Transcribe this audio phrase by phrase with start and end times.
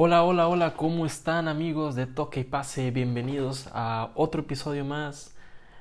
[0.00, 2.92] Hola, hola, hola, ¿cómo están amigos de Toque y Pase?
[2.92, 5.34] Bienvenidos a otro episodio más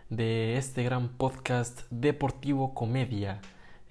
[0.10, 3.42] de este gran podcast deportivo comedia.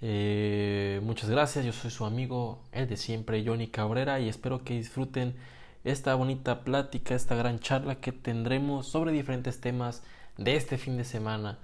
[0.03, 4.75] Eh, muchas gracias, yo soy su amigo, el de siempre, Johnny Cabrera, y espero que
[4.75, 5.37] disfruten
[5.85, 10.03] esta bonita plática, esta gran charla que tendremos sobre diferentes temas
[10.39, 11.61] de este fin de semana.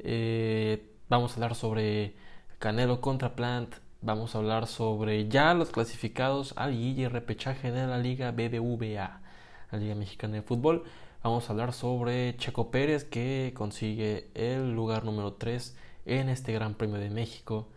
[0.00, 2.14] Eh, vamos a hablar sobre
[2.58, 7.98] Canelo contra Plant, vamos a hablar sobre ya los clasificados al y repechaje de la
[7.98, 9.20] Liga BBVA,
[9.70, 10.82] la Liga Mexicana de Fútbol.
[11.22, 15.76] Vamos a hablar sobre Checo Pérez que consigue el lugar número 3
[16.06, 17.68] en este Gran Premio de México.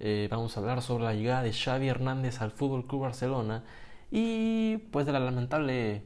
[0.00, 3.62] Eh, vamos a hablar sobre la llegada de Xavi Hernández al Fútbol Club Barcelona
[4.10, 6.02] y pues de la lamentable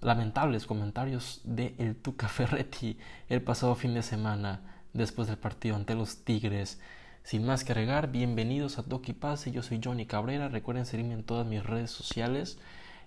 [0.00, 4.60] lamentables comentarios de el Tuca Ferretti el pasado fin de semana
[4.92, 6.80] después del partido ante los Tigres.
[7.24, 11.24] Sin más que agregar, bienvenidos a Toki Pase, yo soy Johnny Cabrera, recuerden seguirme en
[11.24, 12.58] todas mis redes sociales,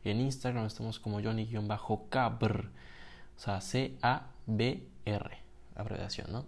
[0.03, 2.71] en Instagram estamos como Johnny-Cabr,
[3.37, 5.37] o sea, C-A-B-R,
[5.75, 6.45] abreviación, ¿no?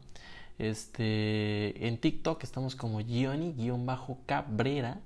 [0.58, 5.00] Este, en TikTok estamos como Johnny-Cabrera,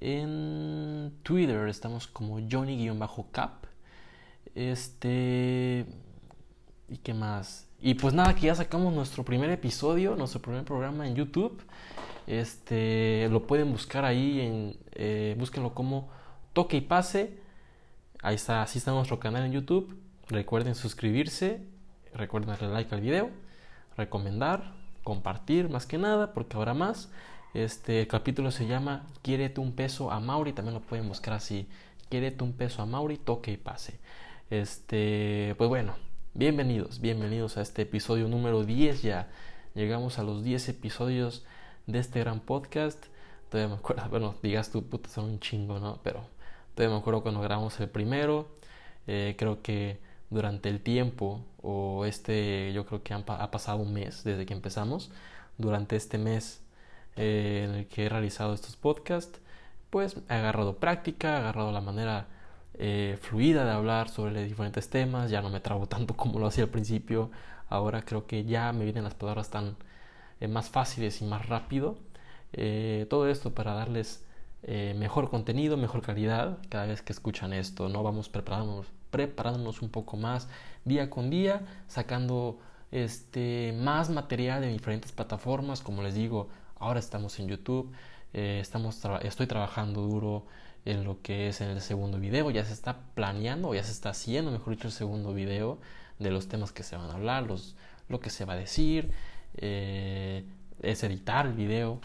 [0.00, 3.66] en Twitter estamos como Johnny-Cap,
[4.54, 5.86] este,
[6.88, 7.66] ¿y qué más?
[7.82, 11.62] Y pues nada, que ya sacamos nuestro primer episodio, nuestro primer programa en YouTube.
[12.26, 16.10] Este, lo pueden buscar ahí, en, eh, búsquenlo como
[16.52, 17.38] Toque y Pase.
[18.22, 19.96] Ahí está, así está nuestro canal en YouTube.
[20.28, 21.62] Recuerden suscribirse,
[22.14, 23.30] recuerden darle like al video,
[23.96, 27.10] recomendar, compartir más que nada, porque habrá más.
[27.54, 31.66] Este capítulo se llama Quiérete un peso a Mauri, también lo pueden buscar así.
[32.10, 33.98] Quiérete un peso a Mauri, toque y pase.
[34.50, 35.94] Este, pues bueno,
[36.32, 39.28] Bienvenidos, bienvenidos a este episodio número 10 ya.
[39.74, 41.44] Llegamos a los 10 episodios
[41.88, 43.04] de este gran podcast.
[43.48, 45.98] Todavía me acuerdo, bueno, digas tú, puta, son un chingo, ¿no?
[46.04, 46.20] Pero
[46.74, 48.48] todavía me acuerdo cuando grabamos el primero.
[49.08, 49.98] Eh, creo que
[50.30, 55.10] durante el tiempo, o este, yo creo que ha pasado un mes desde que empezamos.
[55.58, 56.62] Durante este mes
[57.16, 59.40] eh, en el que he realizado estos podcasts,
[59.90, 62.28] pues he agarrado práctica, he agarrado la manera
[62.82, 66.64] eh, fluida de hablar sobre diferentes temas, ya no me trabo tanto como lo hacía
[66.64, 67.30] al principio,
[67.68, 69.76] ahora creo que ya me vienen las palabras tan
[70.40, 71.98] eh, más fáciles y más rápido.
[72.54, 74.24] Eh, todo esto para darles
[74.96, 78.02] mejor contenido, mejor calidad cada vez que escuchan esto, ¿no?
[78.02, 80.48] Vamos preparándonos, preparándonos un poco más
[80.84, 82.58] día con día, sacando
[82.92, 86.48] este, más material en diferentes plataformas, como les digo,
[86.78, 87.90] ahora estamos en YouTube,
[88.34, 90.44] estamos estoy trabajando duro
[90.84, 92.50] en lo que es en el segundo video.
[92.50, 95.78] Ya se está planeando, o ya se está haciendo, mejor dicho, el segundo video
[96.18, 97.76] de los temas que se van a hablar, los,
[98.08, 99.12] lo que se va a decir,
[99.56, 100.44] eh,
[100.82, 102.00] es editar el video.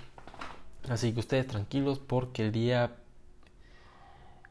[0.90, 2.96] Así que ustedes tranquilos porque el día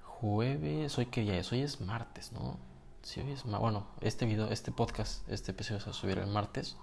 [0.02, 2.58] jueves, hoy que ya es, hoy es martes, ¿no?
[3.02, 6.76] Sí, es bueno, este video, este podcast, este episodio se va a subir el martes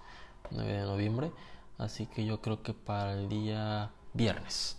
[0.52, 1.32] 9 de noviembre,
[1.80, 4.78] así que yo creo que para el día viernes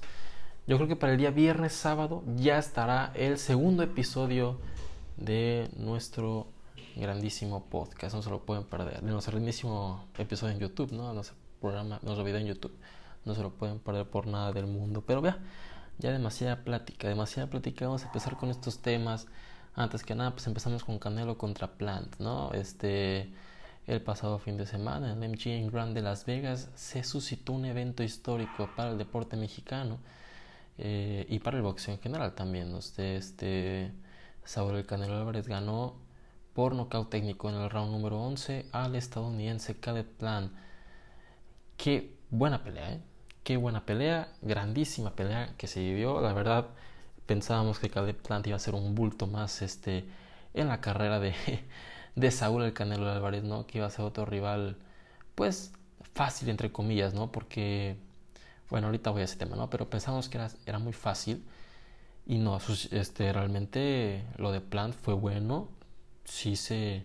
[0.73, 4.59] yo creo que para el día viernes, sábado, ya estará el segundo episodio
[5.19, 6.47] de nuestro
[6.97, 8.15] grandísimo podcast.
[8.15, 9.03] No se lo pueden perder.
[9.03, 11.13] De nuestro grandísimo episodio en YouTube, ¿no?
[11.13, 12.75] Nuestro programa, nuestro video en YouTube.
[13.27, 15.05] No se lo pueden perder por nada del mundo.
[15.07, 15.41] Pero vea,
[15.99, 17.85] ya demasiada plática, demasiada plática.
[17.85, 19.27] Vamos a empezar con estos temas.
[19.75, 22.51] Antes que nada, pues empezamos con Canelo contra Plant, ¿no?
[22.55, 23.31] Este.
[23.87, 28.03] El pasado fin de semana en MGM Grand de Las Vegas se suscitó un evento
[28.03, 29.99] histórico para el deporte mexicano
[30.79, 32.75] eh, y para el boxeo en general también.
[32.75, 33.93] Usted, este,
[34.45, 35.97] Saúl El Canelo Álvarez ganó
[36.55, 40.53] por nocaut técnico en el round número 11 al estadounidense Caleb Plant.
[41.77, 43.01] Qué buena pelea, ¿eh?
[43.45, 46.21] Qué buena pelea, grandísima pelea que se vivió.
[46.21, 46.69] La verdad,
[47.27, 50.05] pensábamos que Caleb Plant iba a ser un bulto más este,
[50.55, 51.35] en la carrera de,
[52.17, 53.67] de Saúl El Canelo Álvarez, ¿no?
[53.67, 54.77] Que iba a ser otro rival,
[55.35, 55.73] pues,
[56.15, 57.33] fácil, entre comillas, ¿no?
[57.33, 57.97] Porque
[58.73, 59.69] bueno, ahorita voy a ese tema, ¿no?
[59.69, 61.45] Pero pensamos que era, muy fácil
[62.27, 62.59] y no,
[62.91, 65.69] este, realmente lo de Plant fue bueno,
[66.25, 67.05] sí se,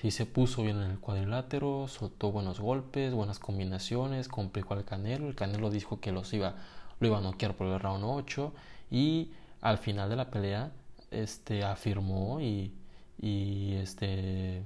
[0.00, 5.28] sí se puso bien en el cuadrilátero, soltó buenos golpes, buenas combinaciones, complicó al Canelo,
[5.28, 6.54] el Canelo dijo que los iba,
[6.98, 8.54] lo iba a noquear por el round 8
[8.90, 10.72] y al final de la pelea
[11.10, 12.72] este, afirmó y,
[13.20, 14.62] y, este,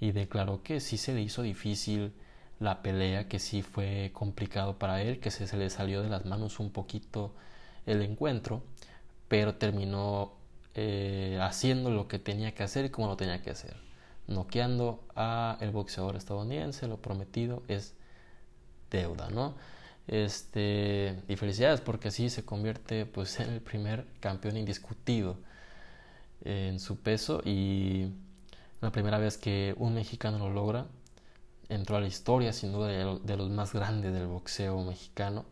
[0.00, 2.14] y declaró que sí se le hizo difícil
[2.60, 6.60] la pelea, que sí fue complicado para él, que se, le salió de las manos
[6.60, 7.34] un poquito
[7.86, 8.62] el encuentro,
[9.28, 10.32] pero terminó
[10.74, 13.76] eh, haciendo lo que tenía que hacer y como lo tenía que hacer,
[14.26, 17.94] noqueando a el boxeador estadounidense, lo prometido es
[18.90, 19.54] deuda, ¿no?
[20.08, 25.36] Este, y felicidades porque así se convierte pues en el primer campeón indiscutido
[26.44, 28.12] en su peso y
[28.80, 30.86] la primera vez que un mexicano lo logra,
[31.68, 35.44] entró a la historia sin duda de los más grandes del boxeo mexicano.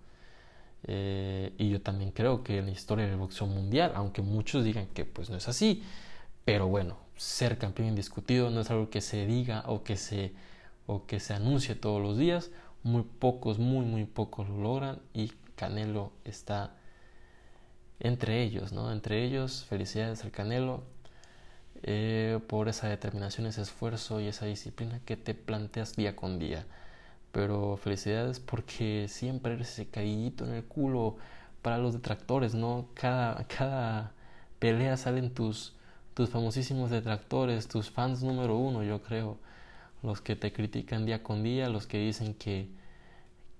[0.87, 4.87] Eh, y yo también creo que en la historia del boxeo mundial, aunque muchos digan
[4.89, 5.83] que pues no es así,
[6.45, 10.35] pero bueno, ser campeón indiscutido no es algo que se diga o que se,
[10.87, 12.51] o que se anuncie todos los días,
[12.83, 16.77] muy pocos, muy muy pocos lo logran y Canelo está
[18.01, 18.93] entre ellos, ¿no?
[18.93, 20.83] Entre ellos, felicidades al Canelo
[21.85, 26.67] eh, por esa determinación, ese esfuerzo y esa disciplina que te planteas día con día.
[27.33, 31.17] Pero felicidades porque siempre eres ese cariñito en el culo
[31.63, 32.87] para los detractores, ¿no?
[32.95, 34.13] Cada, cada
[34.59, 35.75] pelea salen tus,
[36.15, 39.39] tus famosísimos detractores, tus fans número uno, yo creo.
[40.03, 42.69] Los que te critican día con día, los que dicen que,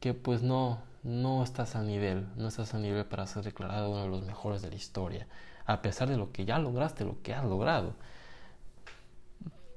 [0.01, 4.03] que pues no, no estás a nivel, no estás a nivel para ser declarado uno
[4.05, 5.27] de los mejores de la historia,
[5.67, 7.95] a pesar de lo que ya lograste, lo que has logrado.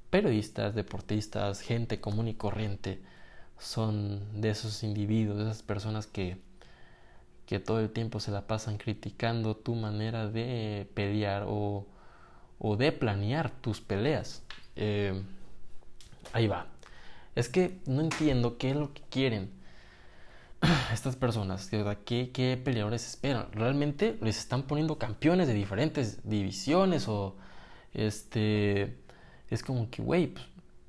[0.10, 3.02] Periodistas, deportistas, gente común y corriente
[3.60, 6.38] son de esos individuos, de esas personas que,
[7.46, 11.86] que todo el tiempo se la pasan criticando tu manera de pelear o,
[12.60, 14.44] o de planear tus peleas.
[14.76, 15.22] Eh,
[16.34, 16.68] ahí va.
[17.36, 19.58] Es que no entiendo qué es lo que quieren
[20.94, 21.70] estas personas,
[22.06, 23.48] ¿qué, ¿qué, peleadores esperan?
[23.54, 27.08] ¿Realmente les están poniendo campeones de diferentes divisiones?
[27.08, 27.36] O
[27.94, 28.98] este.
[29.50, 30.46] Es como que, güey, pues,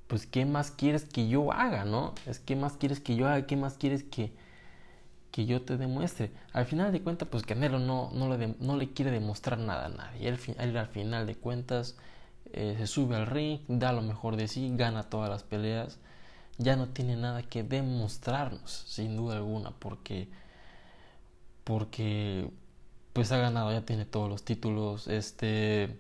[0.09, 2.15] pues, ¿qué más quieres que yo haga, no?
[2.27, 3.47] Es ¿qué más quieres que yo haga?
[3.47, 4.33] ¿Qué más quieres que,
[5.31, 6.31] que yo te demuestre?
[6.53, 9.89] Al final de cuentas, pues Canelo no, no, le, no le quiere demostrar nada a
[9.91, 10.29] nadie.
[10.29, 11.97] Él, al final de cuentas
[12.53, 15.99] eh, se sube al ring, da lo mejor de sí, gana todas las peleas
[16.59, 20.29] ya no tiene nada que demostrarnos, sin duda alguna, porque
[21.65, 22.51] porque
[23.13, 25.99] pues ha ganado, ya tiene todos los títulos, este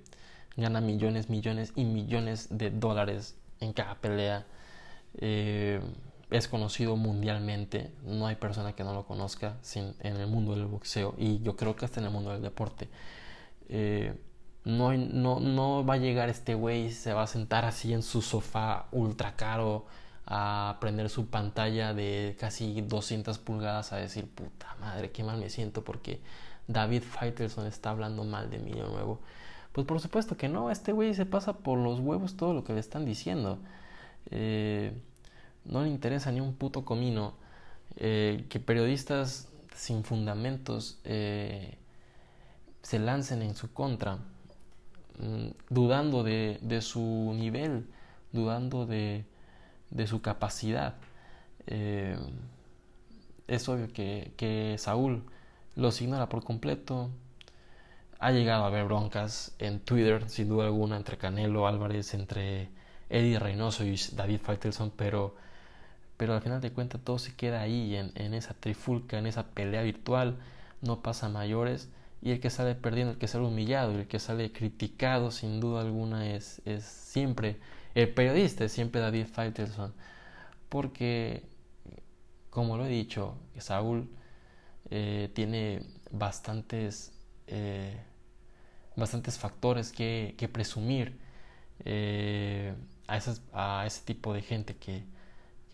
[0.58, 4.44] gana millones, millones y millones de dólares en cada pelea.
[5.18, 5.80] Eh,
[6.30, 11.14] es conocido mundialmente, no hay persona que no lo conozca en el mundo del boxeo
[11.16, 12.88] y yo creo que hasta en el mundo del deporte.
[13.70, 14.14] Eh,
[14.64, 18.20] no, no, no va a llegar este güey, se va a sentar así en su
[18.20, 19.86] sofá ultra caro
[20.26, 25.48] a prender su pantalla de casi 200 pulgadas a decir, puta madre, qué mal me
[25.48, 26.20] siento porque
[26.66, 29.20] David Faitelson está hablando mal de mí de nuevo.
[29.78, 32.72] Pues por supuesto que no, este güey se pasa por los huevos todo lo que
[32.72, 33.60] le están diciendo.
[34.28, 34.92] Eh,
[35.64, 37.34] no le interesa ni un puto comino
[37.94, 39.46] eh, que periodistas
[39.76, 41.78] sin fundamentos eh,
[42.82, 44.16] se lancen en su contra,
[45.20, 47.86] mm, dudando de, de su nivel,
[48.32, 49.26] dudando de,
[49.90, 50.96] de su capacidad.
[53.46, 55.22] Es obvio que, que, Saúl
[55.76, 57.10] los ignora por completo.
[58.18, 62.68] Ha llegado a haber broncas en Twitter, sin duda alguna, entre Canelo Álvarez, entre
[63.10, 65.36] Eddie Reynoso y David Faitelson, pero,
[66.16, 69.82] pero al final de cuentas todo se queda ahí, en, esa trifulca, en esa pelea
[69.82, 70.36] virtual,
[70.82, 71.88] no pasa mayores.
[72.20, 75.82] Y el que sale perdiendo, el que sale humillado, el que sale criticado sin duda
[75.82, 77.58] alguna es, es siempre
[77.98, 79.92] el periodista es siempre David Faitelson,
[80.68, 81.42] porque,
[82.48, 84.08] como lo he dicho, Saúl
[84.90, 85.82] eh, tiene
[86.12, 87.12] bastantes,
[87.48, 87.96] eh,
[88.96, 91.18] bastantes factores que, presumir
[91.84, 92.74] eh,
[93.06, 95.04] a, ese tipo de gente que,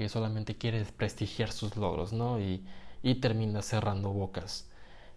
[0.09, 2.41] solamente quiere desprestigiar sus logros, ¿no?
[2.41, 2.65] Y,
[3.03, 4.69] y termina cerrando bocas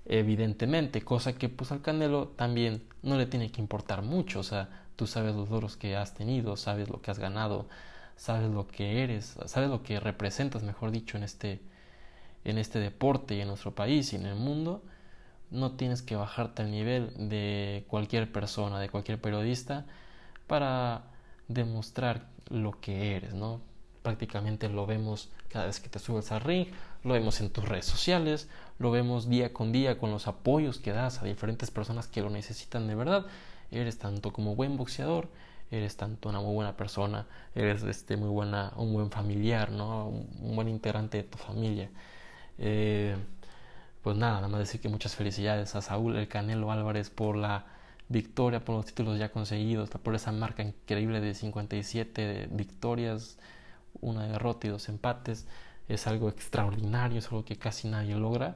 [0.10, 4.70] evidentemente, cosa que pues al Canelo también no le tiene que importar mucho, o sea,
[4.98, 7.68] Tú sabes los logros que has tenido, sabes lo que has ganado,
[8.16, 11.62] sabes lo que eres, sabes lo que representas, mejor dicho, en este,
[12.44, 14.82] en este deporte y en nuestro país y en el mundo.
[15.52, 19.86] No tienes que bajarte al nivel de cualquier persona, de cualquier periodista,
[20.48, 21.04] para
[21.48, 23.62] demostrar lo que eres, ¿no?
[24.04, 26.68] Prácticamente lo vemos cada vez que te subes al ring,
[27.04, 28.50] lo vemos en tus redes sociales,
[28.80, 32.30] lo vemos día con día con los apoyos que das a diferentes personas que lo
[32.30, 33.26] necesitan de verdad
[33.72, 35.30] eres tanto como buen boxeador,
[35.72, 40.08] eres tanto una muy buena persona, eres este, muy buena, un buen familiar, ¿no?
[40.08, 41.90] un, buen integrante de tu familia.
[42.58, 43.16] Eh,
[44.08, 47.66] pues nada, nada más decir que muchas felicidades a Saúl El Canelo Álvarez por la
[48.08, 53.38] victoria, por los títulos ya conseguidos, por esa marca increíble de 57 victorias,
[54.00, 55.46] una derrota y dos empates.
[55.90, 58.56] Es algo extraordinario, es algo que casi nadie logra.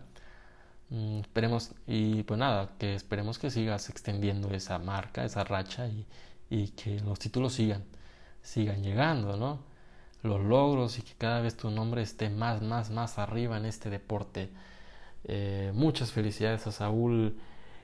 [0.90, 6.08] Mm, esperemos, y pues nada, que esperemos que sigas extendiendo esa marca, esa racha y,
[6.50, 7.84] y que los títulos sigan,
[8.42, 9.60] sigan llegando, ¿no?
[10.24, 13.90] Los logros y que cada vez tu nombre esté más, más, más arriba en este
[13.90, 14.50] deporte.
[15.26, 17.38] Eh, muchas felicidades a Saúl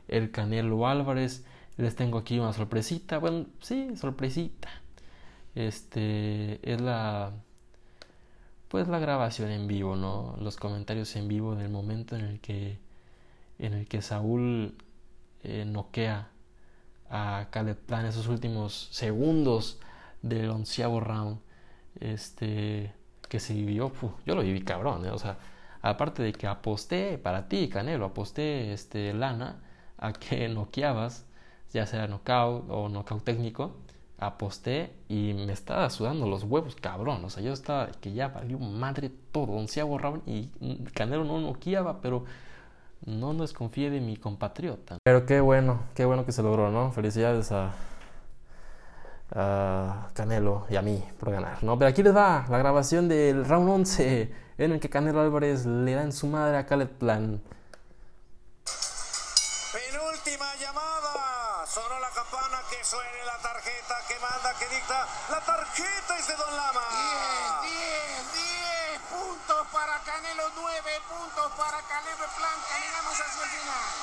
[0.08, 1.46] El Canelo Álvarez,
[1.78, 3.20] les tengo aquí una sorpresita.
[3.20, 4.70] Bueno, sí, sorpresita.
[5.56, 7.32] Este es la
[8.68, 10.36] pues la grabación en vivo, ¿no?
[10.40, 12.80] Los comentarios en vivo del momento en el que
[13.60, 14.76] en el que Saúl
[15.44, 16.30] eh, noquea
[17.10, 19.80] a Caleb Plan esos últimos segundos
[20.22, 21.40] del onceavo round
[22.00, 22.94] este
[23.30, 23.92] que se vivió
[24.26, 25.12] yo lo viví cabrón ¿eh?
[25.12, 25.38] o sea
[25.90, 29.62] aparte de que aposté para ti Canelo aposté este lana
[29.98, 31.26] a que noqueabas
[31.74, 33.76] ya sea knockout o knockout técnico
[34.20, 38.58] aposté y me estaba sudando los huevos cabrón o sea yo estaba que ya valió
[38.58, 40.48] madre todo onceavo round y
[40.94, 42.26] Canelo no noqueaba pero
[43.06, 44.98] no desconfíe de mi compatriota.
[45.04, 46.92] Pero qué bueno, qué bueno que se logró, ¿no?
[46.92, 47.74] Felicidades a,
[49.32, 51.78] a Canelo y a mí por ganar, ¿no?
[51.78, 55.94] Pero aquí les va la grabación del round 11 en el que Canelo Álvarez le
[55.94, 57.42] da en su madre a Caleb Plan.
[59.72, 61.66] Penúltima llamada.
[61.68, 65.08] Sonó la campana que suene la tarjeta que manda, que dicta.
[65.30, 67.62] La tarjeta es de Don Lama.
[67.62, 72.58] 10, 10, 10 puntos para Canelo, 9 puntos para Caleb Plan.
[72.70, 73.97] Caminamos hacia el final.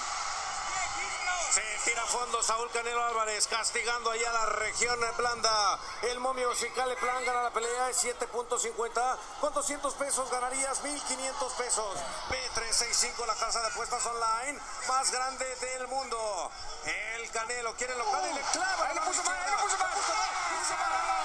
[1.54, 5.78] Se tira a fondo Saúl Canelo Álvarez, castigando allá la región blanda.
[6.02, 9.18] El momio si Caleb Plan gana la pelea es 7.50.
[9.40, 10.82] ¿Con 200 pesos ganarías?
[10.82, 11.96] 1.500 pesos.
[12.28, 14.58] B365, la casa de apuestas online
[14.88, 16.50] más grande del mundo.
[16.87, 18.88] El Canelo quiere local y le clava.
[18.88, 19.92] Ahí lo puso mal, ahí lo puso mal.
[20.66, 21.14] Se va a la lona.
[21.20, 21.24] Se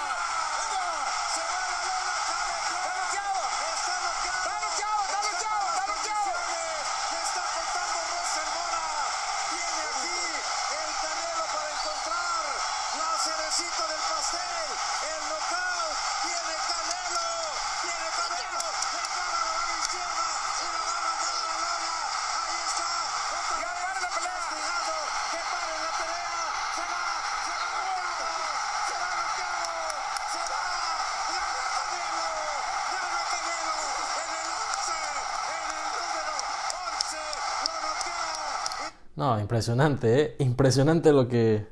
[39.38, 40.36] Impresionante, ¿eh?
[40.38, 41.66] Impresionante lo que,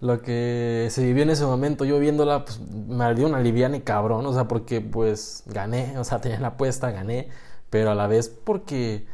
[0.00, 1.84] lo que se vivió en ese momento.
[1.84, 6.04] Yo viéndola, pues me dio una liviana y cabrón, o sea, porque pues gané, o
[6.04, 7.28] sea, tenía la apuesta, gané,
[7.70, 9.06] pero a la vez porque,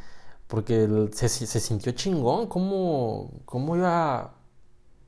[0.48, 4.34] porque se, sintió chingón, cómo, cómo iba,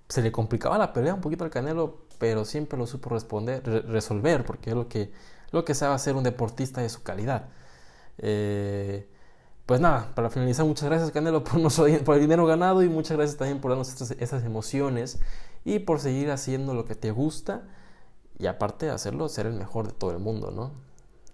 [0.08, 3.82] se le complicaba la pelea un poquito al Canelo, pero siempre lo supo responder, re-
[3.82, 5.12] resolver, porque es lo que,
[5.52, 7.48] lo que sabe hacer un deportista de su calidad.
[8.18, 9.08] Eh,
[9.66, 11.58] pues nada, para finalizar, muchas gracias Canelo por,
[12.16, 15.18] el dinero ganado y muchas gracias también por darnos estas, estas emociones
[15.64, 17.62] y por seguir haciendo lo que te gusta
[18.38, 20.70] y aparte de hacerlo, ser el mejor de todo el mundo, ¿no?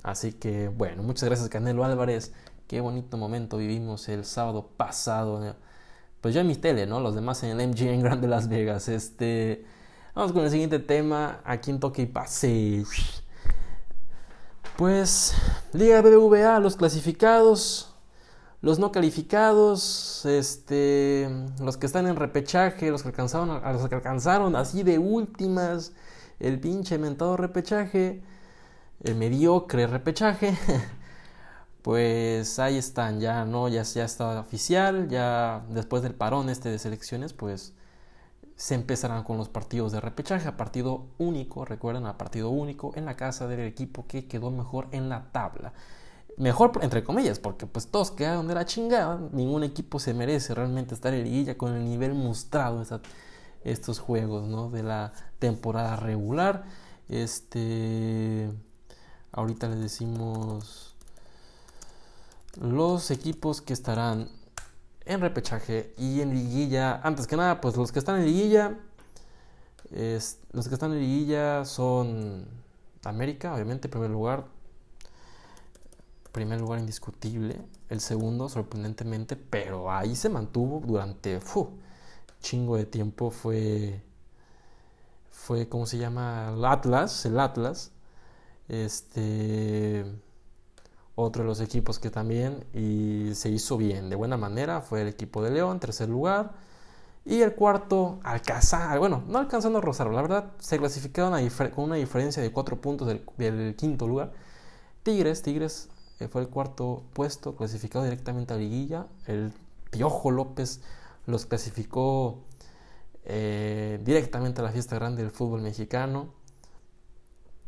[0.03, 2.33] Así que bueno, muchas gracias Canelo Álvarez,
[2.67, 5.55] qué bonito momento vivimos el sábado pasado,
[6.23, 7.01] pues yo en mi tele, ¿no?
[7.01, 9.67] Los demás en el MGM Grand de Las Vegas, este...
[10.15, 12.85] Vamos con el siguiente tema, aquí en Toque y Pase.
[14.77, 15.35] Pues
[15.73, 17.92] Liga BBVA, los clasificados,
[18.63, 21.29] los no calificados, este,
[21.61, 25.93] los que están en repechaje, los que alcanzaron, los que alcanzaron así de últimas,
[26.39, 28.23] el pinche mentado repechaje,
[29.03, 30.57] el mediocre repechaje,
[31.83, 36.79] pues ahí están, ya no, ya, ya está oficial, ya después del parón este de
[36.79, 37.75] selecciones, pues
[38.57, 43.07] se empezarán con los partidos de repechaje a partido único, recuerden, a partido único en
[43.07, 45.73] la casa del equipo que quedó mejor en la tabla.
[46.39, 50.95] Mejor entre comillas, porque pues todos quedaron de la chingada, ningún equipo se merece realmente
[50.95, 53.01] estar en liguilla con el nivel mostrado esta-
[53.65, 54.71] estos juegos, ¿no?
[54.71, 56.65] De la temporada regular.
[57.09, 58.51] Este
[59.33, 60.95] ahorita les decimos
[62.61, 64.29] los equipos que estarán
[65.05, 67.01] en repechaje y en liguilla.
[67.03, 68.79] Antes que nada, pues los que están en liguilla,
[70.53, 72.47] los que están en liguilla son
[73.05, 74.47] América, obviamente, en primer lugar.
[76.33, 77.61] Primer lugar indiscutible.
[77.89, 81.69] El segundo, sorprendentemente, pero ahí se mantuvo durante fu,
[82.41, 83.31] chingo de tiempo.
[83.31, 84.03] Fue,
[85.31, 86.53] fue, ¿cómo se llama?
[86.57, 87.93] El Atlas, el Atlas.
[88.69, 90.07] Este
[91.15, 95.09] otro de los equipos que también y se hizo bien de buena manera fue el
[95.09, 96.53] equipo de León, tercer lugar.
[97.25, 101.97] Y el cuarto, alcanzar, bueno, no alcanzando a Rosario, la verdad se clasificaron con una
[101.97, 104.33] diferencia de cuatro puntos del quinto lugar.
[105.05, 105.89] Tigres, Tigres
[106.29, 109.07] fue el cuarto puesto, clasificado directamente a liguilla.
[109.27, 109.53] El
[109.91, 110.81] Piojo López
[111.27, 112.39] los clasificó
[113.25, 116.43] eh, directamente a la fiesta grande del fútbol mexicano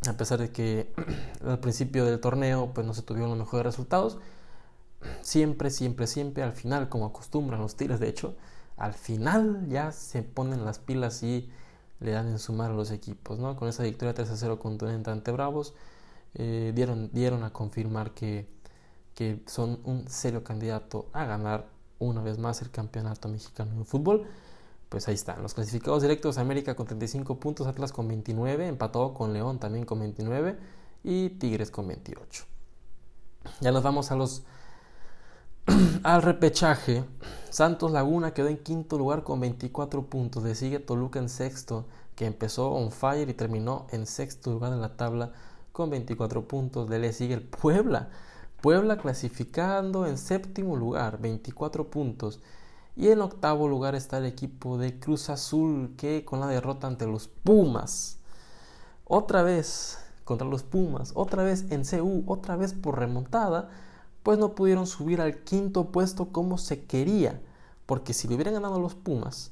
[0.09, 0.93] a pesar de que
[1.45, 4.19] al principio del torneo pues no se tuvieron los mejores resultados,
[5.23, 8.35] siempre, siempre, siempre al final, como acostumbran los Tigres, de hecho,
[8.77, 11.51] al final ya se ponen las pilas y
[12.01, 13.57] le dan en sumar a los equipos, ¿no?
[13.57, 15.75] Con esa victoria 3 a 0 contundente ante Bravos,
[16.35, 18.49] eh, dieron, dieron a confirmar que,
[19.15, 24.27] que son un serio candidato a ganar una vez más el campeonato mexicano de fútbol.
[24.89, 29.33] Pues ahí están, los clasificados directos, América con 35 puntos, Atlas con 29, empatado con
[29.33, 30.57] León también con 29
[31.03, 32.45] y Tigres con 28.
[33.61, 34.45] Ya nos vamos a los
[36.03, 37.05] al repechaje.
[37.51, 40.43] Santos Laguna quedó en quinto lugar con 24 puntos.
[40.43, 44.81] Le sigue Toluca en sexto, que empezó on fire y terminó en sexto lugar en
[44.81, 45.33] la tabla
[45.75, 46.89] con 24 puntos.
[46.89, 48.09] Le sigue el Puebla.
[48.63, 52.41] Puebla clasificando en séptimo lugar, 24 puntos.
[52.97, 57.07] Y en octavo lugar está el equipo de Cruz Azul, que con la derrota ante
[57.07, 58.19] los Pumas.
[59.05, 63.69] Otra vez contra los Pumas, otra vez en CU, otra vez por remontada
[64.23, 67.43] pues no pudieron subir al quinto puesto como se quería,
[67.85, 69.51] porque si le hubieran ganado los Pumas,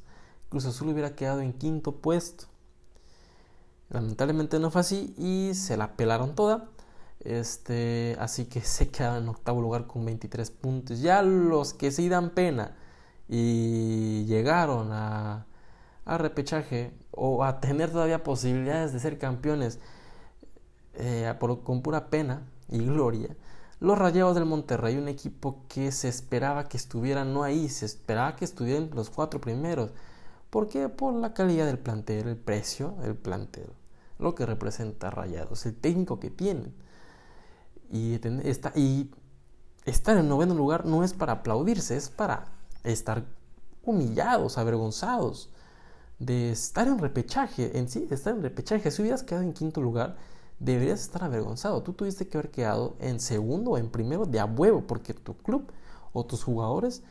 [0.48, 2.46] Cruz Azul hubiera quedado en quinto puesto.
[3.92, 6.68] Lamentablemente no fue así y se la pelaron toda.
[7.20, 11.00] Este, así que se quedaron en octavo lugar con 23 puntos.
[11.00, 12.76] Ya los que sí dan pena
[13.28, 15.46] y llegaron a,
[16.04, 19.78] a repechaje o a tener todavía posibilidades de ser campeones
[20.94, 21.32] eh,
[21.64, 23.36] con pura pena y gloria,
[23.80, 28.36] los Rayados del Monterrey, un equipo que se esperaba que estuviera no ahí, se esperaba
[28.36, 29.90] que estuvieran los cuatro primeros.
[30.50, 30.88] ¿Por qué?
[30.88, 33.70] Por la calidad del plantel, el precio del plantel,
[34.22, 36.74] lo que representa Rayados, el técnico que tienen.
[37.90, 38.20] Y,
[39.84, 42.52] estar en noveno lugar no es para aplaudirse, es para
[42.84, 43.24] estar
[43.82, 45.50] humillados, avergonzados
[46.18, 48.90] de estar en repechaje, en sí, de estar en repechaje.
[48.90, 50.16] Si hubieras quedado en quinto lugar,
[50.60, 51.82] deberías estar avergonzado.
[51.82, 55.36] Tú tuviste que haber quedado en segundo o en primero de a huevo, porque tu
[55.36, 55.72] club
[56.12, 57.02] o tus jugadores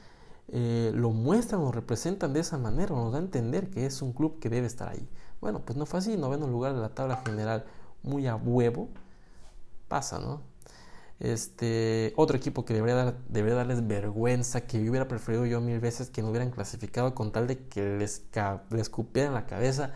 [0.48, 4.14] eh, lo muestran o representan de esa manera, nos da a entender que es un
[4.14, 5.08] club que debe estar ahí.
[5.42, 7.66] Bueno, pues no fue así, noveno lugar de la tabla general,
[8.04, 8.90] muy a huevo,
[9.88, 10.42] pasa, ¿no?
[11.20, 16.22] Este, otro equipo que debería darles vergüenza, que yo hubiera preferido yo mil veces que
[16.22, 18.24] no hubieran clasificado con tal de que les,
[18.72, 19.94] les cupieran la cabeza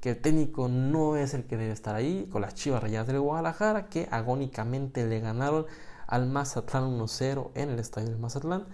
[0.00, 3.20] que el técnico no es el que debe estar ahí, con las Chivas Rayadas del
[3.20, 5.66] Guadalajara, que agónicamente le ganaron
[6.06, 8.66] al Mazatlán 1-0 en el estadio del Mazatlán,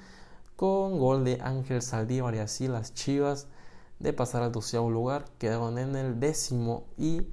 [0.57, 3.46] con gol de Ángel Saldívar y así las Chivas
[4.03, 7.27] de pasar al doceavo lugar quedaron en el décimo y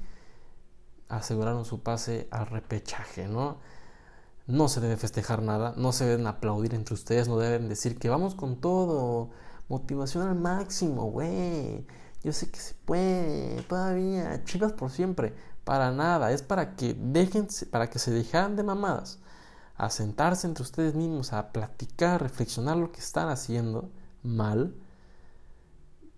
[1.07, 3.57] aseguraron su pase al repechaje, ¿no?
[4.47, 8.09] No se debe festejar nada, no se deben aplaudir entre ustedes, no deben decir que
[8.09, 9.29] vamos con todo,
[9.67, 11.85] motivación al máximo, güey
[12.23, 17.47] yo sé que se puede, todavía, chivas por siempre, para nada, es para que dejen,
[17.71, 19.19] para que se dejen de mamadas,
[19.77, 23.89] a sentarse entre ustedes mismos, a platicar, reflexionar lo que están haciendo
[24.23, 24.75] mal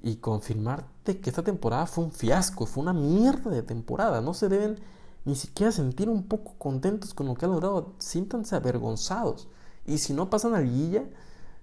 [0.01, 4.49] y confirmarte que esta temporada fue un fiasco, fue una mierda de temporada, no se
[4.49, 4.79] deben
[5.25, 9.47] ni siquiera sentir un poco contentos con lo que han logrado, siéntanse avergonzados
[9.85, 11.03] y si no pasan a liguilla,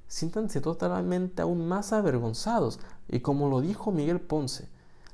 [0.07, 2.81] siéntanse totalmente aún más avergonzados.
[3.09, 4.69] Y como lo dijo Miguel Ponce,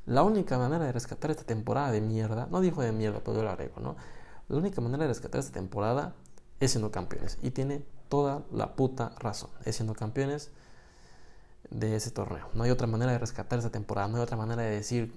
[0.06, 3.42] la única manera de rescatar esta temporada de mierda, no dijo de mierda, pero yo
[3.42, 3.96] lo agrego, ¿no?
[4.48, 6.14] La única manera de rescatar esta temporada
[6.60, 7.38] es siendo campeones.
[7.42, 9.50] Y tiene toda la puta razón.
[9.64, 10.50] Es siendo campeones
[11.70, 12.48] de ese torneo.
[12.54, 14.08] No hay otra manera de rescatar esta temporada.
[14.08, 15.12] No hay otra manera de decir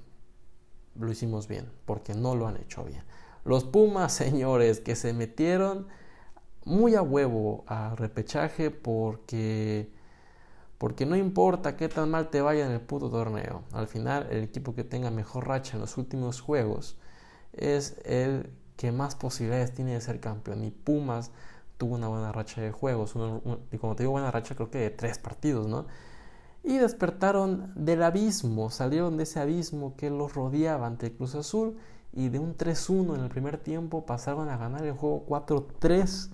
[0.95, 1.69] lo hicimos bien.
[1.86, 3.03] Porque no lo han hecho bien.
[3.45, 5.88] Los Pumas, señores, que se metieron
[6.65, 9.89] muy a huevo a repechaje porque
[10.77, 13.63] porque no importa qué tan mal te vaya en el puto torneo.
[13.71, 16.97] Al final el equipo que tenga mejor racha en los últimos juegos
[17.53, 20.63] es el que más posibilidades tiene de ser campeón.
[20.63, 21.31] Y Pumas
[21.77, 23.15] tuvo una buena racha de juegos.
[23.71, 25.88] y como te digo buena racha creo que de tres partidos, ¿no?
[26.67, 31.77] Y despertaron del abismo, salieron de ese abismo que los rodeaba ante Cruz Azul
[32.12, 36.30] y de un 3-1 en el primer tiempo pasaron a ganar el juego 4-3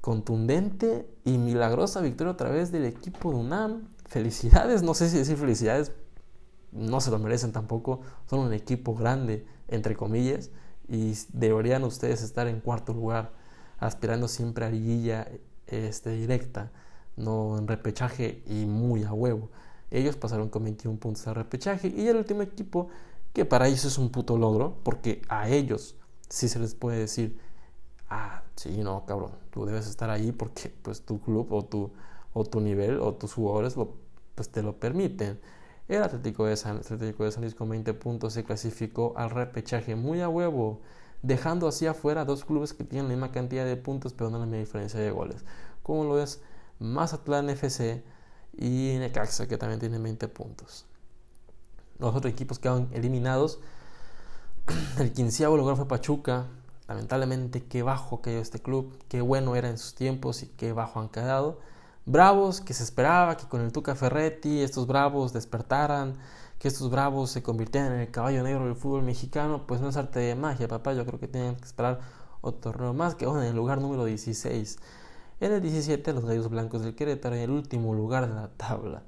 [0.00, 3.88] contundente y milagrosa victoria a través del equipo de UNAM.
[4.06, 5.92] Felicidades, no sé si decir felicidades,
[6.72, 10.48] no se lo merecen tampoco, son un equipo grande, entre comillas,
[10.88, 13.32] y deberían ustedes estar en cuarto lugar,
[13.76, 15.28] aspirando siempre a liguilla
[15.66, 16.72] este, directa,
[17.20, 19.50] no en repechaje y muy a huevo.
[19.90, 22.88] Ellos pasaron con 21 puntos al repechaje y el último equipo,
[23.32, 25.96] que para ellos es un puto logro, porque a ellos
[26.28, 27.38] sí se les puede decir
[28.10, 31.90] ah, sí, no, cabrón, tú debes estar ahí porque pues tu club o tu,
[32.34, 33.76] o tu nivel o tus jugadores
[34.34, 35.40] pues, te lo permiten.
[35.88, 39.96] El Atlético de, San, Atlético de San Luis con 20 puntos se clasificó al repechaje
[39.96, 40.80] muy a huevo,
[41.22, 44.46] dejando así afuera dos clubes que tienen la misma cantidad de puntos pero no la
[44.46, 45.44] misma diferencia de goles,
[45.82, 46.40] como lo es
[46.80, 48.02] Mazatlán FC
[48.56, 50.86] y Necaxa que también tiene 20 puntos.
[51.98, 53.60] Los otros equipos quedan eliminados.
[54.98, 56.46] El quinceavo lugar fue Pachuca.
[56.88, 60.98] Lamentablemente, qué bajo quedó este club, qué bueno era en sus tiempos y qué bajo
[60.98, 61.60] han quedado.
[62.04, 66.16] Bravos, que se esperaba que con el Tuca Ferretti estos Bravos despertaran,
[66.58, 69.96] que estos Bravos se convirtieran en el caballo negro del fútbol mexicano, pues no es
[69.96, 70.92] arte de magia, papá.
[70.94, 72.00] Yo creo que tienen que esperar
[72.40, 74.78] otro torneo más, que en el lugar número 16.
[75.40, 79.04] En el 17, los Gallos Blancos del Querétaro en el último lugar de la tabla.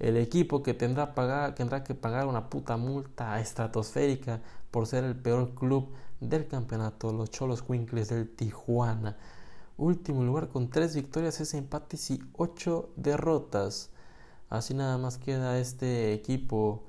[0.00, 1.14] El equipo que tendrá,
[1.84, 4.40] que pagar una puta multa estratosférica
[4.72, 9.16] por ser el peor club del campeonato, los Cholos Winkles del Tijuana.
[9.76, 13.90] Último lugar con 3 victorias, 6 empates y 8 derrotas.
[14.50, 16.82] Así nada más queda este equipo.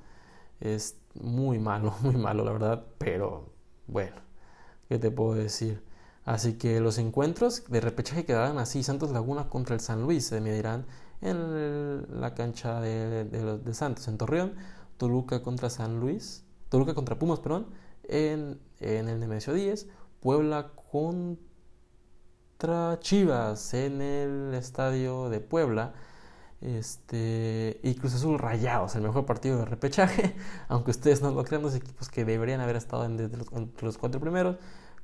[0.60, 3.52] Es muy malo, muy malo la verdad, pero
[3.86, 4.17] bueno,
[4.88, 5.88] ¿qué te puedo decir?
[6.30, 8.84] Así que los encuentros de repechaje quedarán así.
[8.84, 10.86] Santos Laguna contra el San Luis se medirán
[11.22, 14.54] en la cancha de, de, Santos en Torreón.
[14.98, 16.44] Toluca contra San Luis.
[16.70, 17.65] Toluca contra Pumas, perdón.
[18.04, 19.88] En, el Nemesio 10.
[20.20, 21.39] Puebla contra
[23.00, 25.96] Chivas en el estadio de Puebla.
[26.62, 30.36] Este, y Cruz Azul Rayados, el mejor partido de repechaje.
[30.68, 34.22] Aunque ustedes no lo crean, los equipos que deberían haber estado entre entre los cuatro
[34.22, 34.58] primeros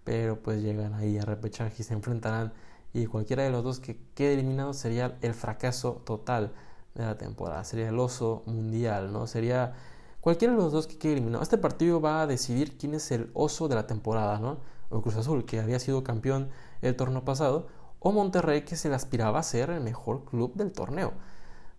[0.05, 2.53] pero pues llegan ahí a repechaje y se enfrentarán
[2.93, 6.53] y cualquiera de los dos que quede eliminado sería el fracaso total
[6.93, 9.27] de la temporada, sería el oso mundial, ¿no?
[9.27, 9.73] Sería
[10.21, 11.43] cualquiera de los dos que quede eliminado.
[11.43, 14.59] Este partido va a decidir quién es el oso de la temporada, ¿no?
[14.89, 16.49] O Cruz Azul, que había sido campeón
[16.81, 17.67] el torneo pasado,
[17.99, 21.13] o Monterrey, que se le aspiraba a ser el mejor club del torneo.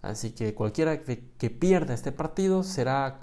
[0.03, 3.21] Así que cualquiera que, que pierda este partido será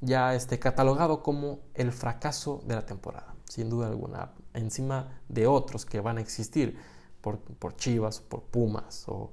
[0.00, 5.86] ya este, catalogado como el fracaso de la temporada sin duda alguna, encima de otros
[5.86, 6.78] que van a existir
[7.20, 9.30] por, por Chivas, por Pumas o,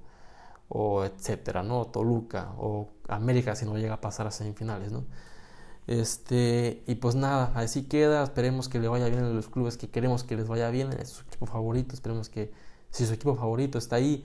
[1.04, 1.86] etcétera, ¿no?
[1.86, 5.06] Toluca o América si no llega a pasar a semifinales, ¿no?
[5.86, 9.90] Este, y pues nada, así queda, esperemos que le vaya bien a los clubes que
[9.90, 12.52] queremos que les vaya bien, en su equipo favorito, esperemos que
[12.90, 14.24] si su equipo favorito está ahí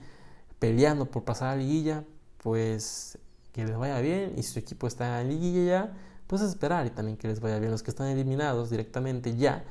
[0.57, 2.05] peleando por pasar a la liguilla,
[2.41, 3.17] pues
[3.51, 5.93] que les vaya bien, y si su equipo está en liguilla ya,
[6.27, 9.65] pues esperar y también que les vaya bien los que están eliminados directamente ya,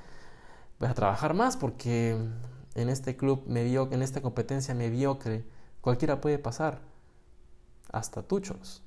[0.78, 2.16] voy a trabajar más porque
[2.74, 5.44] en este club mediocre, en esta competencia mediocre,
[5.80, 6.80] cualquiera puede pasar,
[7.90, 8.82] hasta tuchos.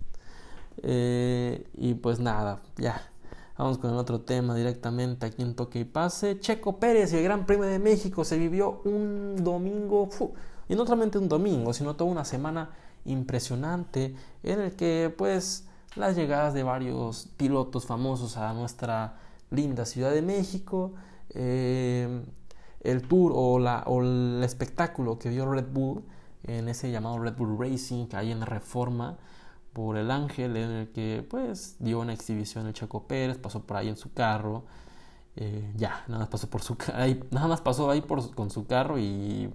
[0.83, 3.11] Eh, y pues nada, ya.
[3.57, 6.39] Vamos con el otro tema directamente aquí en Toque y Pase.
[6.39, 10.09] Checo Pérez y el Gran Premio de México se vivió un domingo,
[10.67, 12.71] y no solamente un domingo, sino toda una semana
[13.05, 19.17] impresionante en el que pues las llegadas de varios pilotos famosos a nuestra
[19.49, 20.93] linda Ciudad de México,
[21.33, 22.23] eh,
[22.81, 26.03] el tour o el espectáculo que dio Red Bull
[26.43, 29.17] en ese llamado Red Bull Racing que hay en Reforma
[29.73, 33.77] por el Ángel en el que pues dio una exhibición el Checo Pérez pasó por
[33.77, 34.63] ahí en su carro
[35.35, 38.65] eh, ya nada más pasó por su ahí, nada más pasó ahí por, con su
[38.65, 39.49] carro y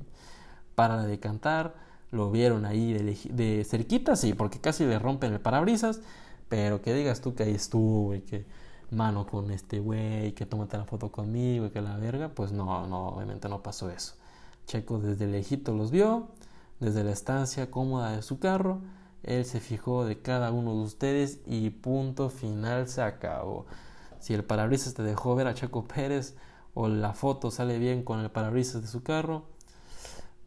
[0.74, 1.74] para de cantar
[2.12, 6.00] lo vieron ahí de, de cerquita sí porque casi le rompen el parabrisas
[6.48, 8.46] pero que digas tú que ahí estuvo y que
[8.90, 12.87] mano con este güey, que tómate la foto conmigo y que la verga, pues no,
[12.87, 14.14] no, obviamente no pasó eso.
[14.66, 16.29] Checo desde lejito los vio,
[16.81, 18.81] desde la estancia cómoda de su carro,
[19.22, 23.66] él se fijó de cada uno de ustedes y punto final se acabó.
[24.20, 26.37] Si el parabrisas te dejó ver a Checo Pérez
[26.75, 29.44] o la foto sale bien con el parabrisas de su carro,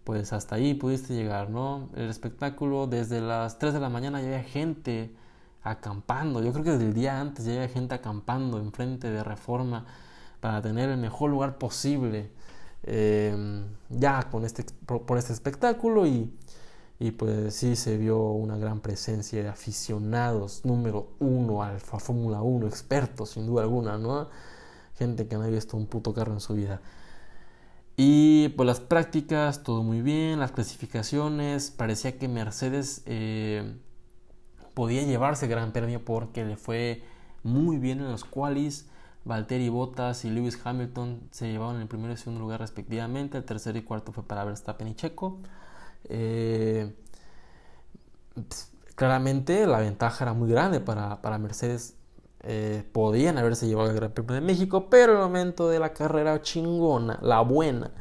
[0.04, 1.90] pues hasta ahí pudiste llegar, ¿no?
[1.96, 5.14] El espectáculo desde las 3 de la mañana ya había gente
[5.64, 6.42] acampando.
[6.44, 9.86] Yo creo que desde el día antes ya había gente acampando enfrente de Reforma
[10.40, 12.32] para tener el mejor lugar posible
[12.84, 16.34] em, ya con este, por, este espectáculo y,
[17.00, 22.68] y, pues sí se vio una gran presencia de aficionados número uno Alfa Fórmula 1,
[22.68, 24.30] expertos sin duda alguna, ¿no?
[24.98, 26.82] Gente que no había visto un puto carro en su vida.
[28.02, 33.78] Y pues las prácticas, todo muy bien, las clasificaciones, parecía que Mercedes eh,
[34.80, 37.04] podía llevarse Gran Premio porque le fue
[37.44, 38.88] muy bien en los qualis.
[39.26, 43.38] Valtteri Bottas y Lewis Hamilton se llevaron el primero y segundo lugar respectivamente.
[43.38, 45.40] El tercero y cuarto fue para Verstappen y Checo.
[46.06, 46.96] Eh,
[48.36, 51.98] pues, claramente la ventaja era muy grande para, para Mercedes.
[52.44, 56.42] Eh, podían haberse llevado el Gran Premio de México, pero el momento de la carrera
[56.42, 57.92] chingona, la buena.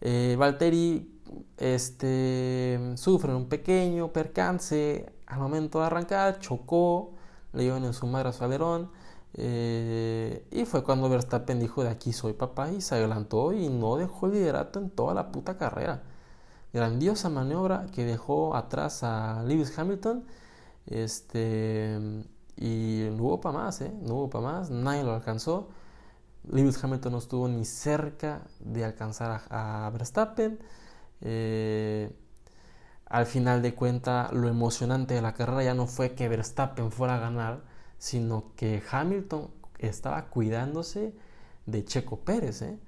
[0.00, 1.20] Eh, Valtteri
[1.58, 7.12] este, sufre un pequeño percance al momento de arrancar chocó,
[7.52, 8.90] le dio en su madre a su alerón.
[9.34, 13.96] Eh, y fue cuando Verstappen dijo de aquí soy papá y se adelantó y no
[13.96, 16.02] dejó el liderato en toda la puta carrera.
[16.72, 20.24] grandiosa maniobra que dejó atrás a Lewis Hamilton.
[20.86, 21.98] Este,
[22.56, 23.92] y no hubo para más, ¿eh?
[24.02, 25.68] No hubo para más, nadie lo alcanzó.
[26.50, 30.58] Lewis Hamilton no estuvo ni cerca de alcanzar a, Verstappen.
[31.20, 32.12] Eh,
[33.08, 37.16] al final de cuenta, lo emocionante de la carrera ya no fue que Verstappen fuera
[37.16, 37.62] a ganar,
[37.98, 41.14] sino que Hamilton estaba cuidándose
[41.66, 42.62] de Checo Pérez.
[42.62, 42.78] ¿eh?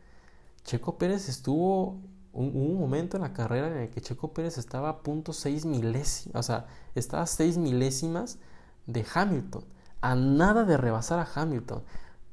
[0.64, 2.00] Checo Pérez estuvo
[2.32, 5.64] un, un, momento en la carrera en el que Checo Pérez estaba a punto 6
[5.64, 8.38] milésimas, o sea, estaba a 6 milésimas
[8.86, 9.64] de Hamilton,
[10.02, 11.82] a nada de rebasar a Hamilton.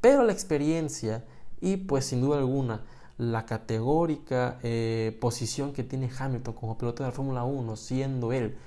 [0.01, 1.25] Pero la experiencia
[1.61, 2.81] y pues sin duda alguna
[3.17, 8.57] la categórica eh, posición que tiene Hamilton como piloto de la Fórmula 1, siendo él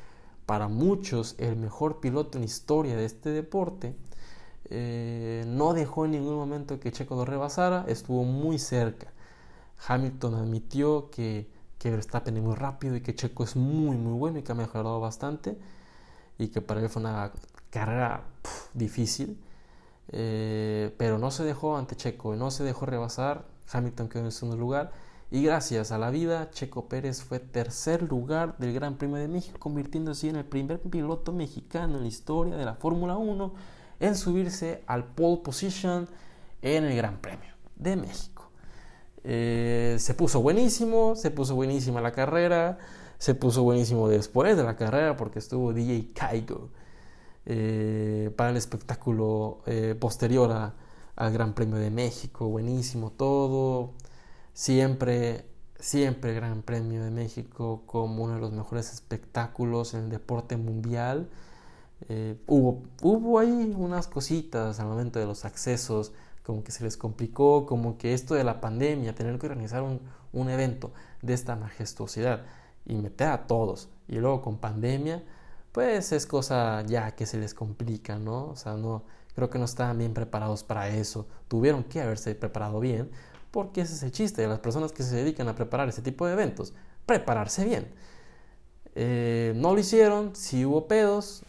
[0.46, 3.94] para muchos el mejor piloto en historia de este deporte,
[4.70, 9.12] eh, no dejó en ningún momento que Checo lo rebasara, estuvo muy cerca.
[9.86, 14.38] Hamilton admitió que, que Verstappen es muy rápido y que Checo es muy muy bueno
[14.38, 15.56] y que ha mejorado bastante
[16.38, 17.32] y que para él fue una
[17.70, 18.24] carrera
[18.74, 19.38] difícil,
[20.08, 24.56] eh, pero no se dejó ante Checo, no se dejó rebasar, Hamilton quedó en segundo
[24.56, 24.92] lugar
[25.30, 29.58] y gracias a la vida Checo Pérez fue tercer lugar del Gran Premio de México,
[29.60, 33.54] convirtiéndose en el primer piloto mexicano en la historia de la Fórmula 1
[34.00, 36.08] en subirse al pole position
[36.62, 38.50] en el Gran Premio de México.
[39.22, 42.78] Eh, se puso buenísimo, se puso buenísima la carrera,
[43.18, 46.70] se puso buenísimo después de la carrera porque estuvo DJ Kaigo
[47.46, 50.72] eh, para el espectáculo eh, posterior
[51.16, 53.92] al Gran Premio de México, buenísimo todo,
[54.52, 55.46] siempre,
[55.78, 61.28] siempre Gran Premio de México como uno de los mejores espectáculos en el deporte mundial.
[62.08, 66.12] Eh, hubo, hubo ahí unas cositas al momento de los accesos,
[66.44, 70.00] como que se les complicó, como que esto de la pandemia, tener que organizar un,
[70.32, 70.92] un evento
[71.22, 72.42] de esta majestuosidad
[72.86, 75.22] y meter a todos y luego con pandemia,
[75.72, 78.48] pues es cosa ya que se les complica, ¿no?
[78.48, 81.26] O sea, no, creo que no estaban bien preparados para eso.
[81.48, 83.10] Tuvieron que haberse preparado bien,
[83.50, 86.26] porque ese es el chiste de las personas que se dedican a preparar ese tipo
[86.26, 86.74] de eventos,
[87.06, 87.92] prepararse bien.
[88.94, 91.44] Eh, no lo hicieron, si hubo pedos,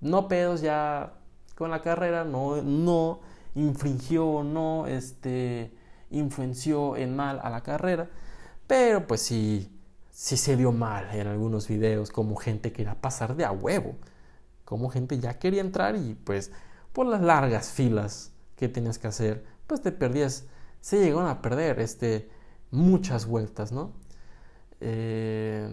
[0.00, 1.14] no pedos ya
[1.56, 3.20] con la carrera, no, no
[3.54, 5.72] infringió, no este,
[6.10, 8.08] influenció en mal a la carrera,
[8.66, 9.70] pero pues sí
[10.20, 13.96] si se vio mal en algunos videos, como gente quería pasar de a huevo,
[14.66, 16.52] como gente ya quería entrar y pues
[17.00, 20.44] por las largas filas que tenías que hacer, pues te perdías,
[20.82, 22.28] se llegaron a perder este,
[22.70, 23.92] muchas vueltas, ¿no?
[24.82, 25.66] Eh,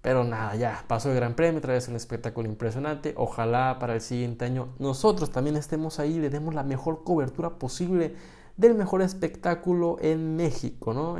[0.00, 3.12] pero nada, ya pasó el Gran Premio, otra un espectáculo impresionante.
[3.18, 8.16] Ojalá para el siguiente año nosotros también estemos ahí, le demos la mejor cobertura posible
[8.56, 11.16] del mejor espectáculo en México, ¿no?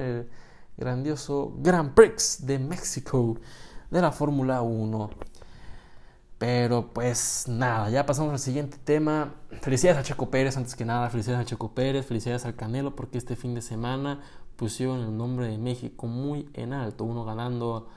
[0.78, 3.36] grandioso Grand Prix de México
[3.90, 5.10] de la Fórmula 1.
[6.40, 9.34] Pero pues nada, ya pasamos al siguiente tema.
[9.60, 13.18] Felicidades a Checo Pérez, antes que nada, felicidades a Checo Pérez, felicidades al Canelo, porque
[13.18, 14.22] este fin de semana
[14.56, 17.88] pusieron el nombre de México muy en alto, uno ganando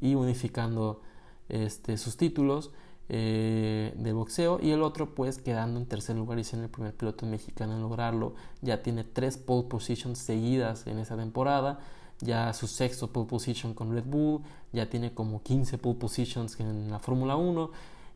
[0.00, 1.02] y unificando
[1.50, 2.70] este, sus títulos
[3.10, 6.94] eh, de boxeo y el otro pues quedando en tercer lugar y siendo el primer
[6.94, 8.32] piloto mexicano en lograrlo.
[8.62, 11.80] Ya tiene tres pole positions seguidas en esa temporada
[12.20, 16.90] ya su sexto pole position con Red Bull, ya tiene como 15 pole positions en
[16.90, 17.70] la Fórmula 1,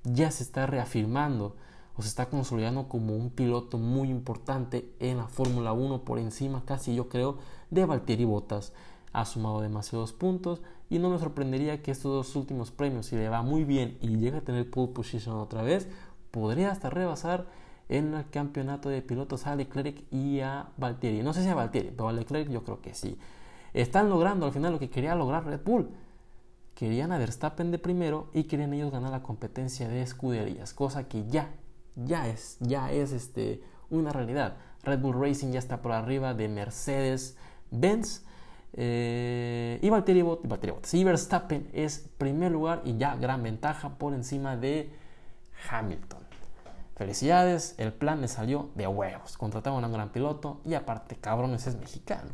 [0.05, 1.57] ya se está reafirmando
[1.97, 6.65] o se está consolidando como un piloto muy importante en la Fórmula 1 por encima
[6.65, 7.39] casi yo creo
[7.71, 8.73] de Valtteri Bottas.
[9.13, 13.29] Ha sumado demasiados puntos y no me sorprendería que estos dos últimos premios, si le
[13.29, 15.89] va muy bien y llega a tener pole position otra vez,
[16.31, 17.47] podría hasta rebasar
[17.89, 21.23] en el campeonato de pilotos a Leclerc y a Valtteri.
[21.23, 23.17] No sé si a Valtteri, pero a Leclerc yo creo que sí.
[23.75, 25.91] Están logrando al final lo que quería lograr Red Bull.
[26.75, 31.27] Querían a Verstappen de primero y querían ellos ganar la competencia de escuderías, cosa que
[31.29, 31.51] ya,
[31.95, 34.57] ya es, ya es este, una realidad.
[34.85, 37.37] Red Bull Racing ya está por arriba de Mercedes
[37.71, 38.25] Benz.
[38.77, 44.57] Eh, y Valtteri Bottas y Verstappen es primer lugar y ya gran ventaja por encima
[44.57, 44.91] de
[45.71, 46.25] Hamilton.
[46.97, 49.37] Felicidades, el plan le salió de huevos.
[49.37, 52.31] Contrataron a un gran piloto y aparte, cabrones, es mexicano.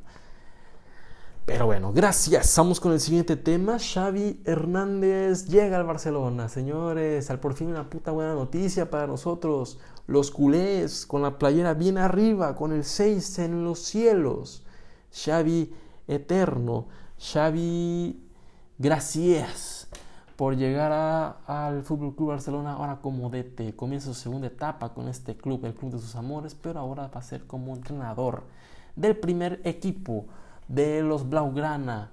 [1.52, 2.54] Pero bueno, gracias.
[2.56, 3.78] Vamos con el siguiente tema.
[3.80, 7.28] Xavi Hernández llega al Barcelona, señores.
[7.28, 9.80] Al por fin una puta buena noticia para nosotros.
[10.06, 14.62] Los culés con la playera bien arriba, con el 6 en los cielos.
[15.12, 15.74] Xavi
[16.06, 16.86] eterno.
[17.18, 18.30] Xavi,
[18.78, 19.88] gracias
[20.36, 23.74] por llegar al Fútbol Club Barcelona ahora como DT.
[23.74, 27.18] Comienza su segunda etapa con este club, el club de sus amores, pero ahora va
[27.18, 28.44] a ser como entrenador
[28.94, 30.26] del primer equipo
[30.70, 32.12] de los Blaugrana.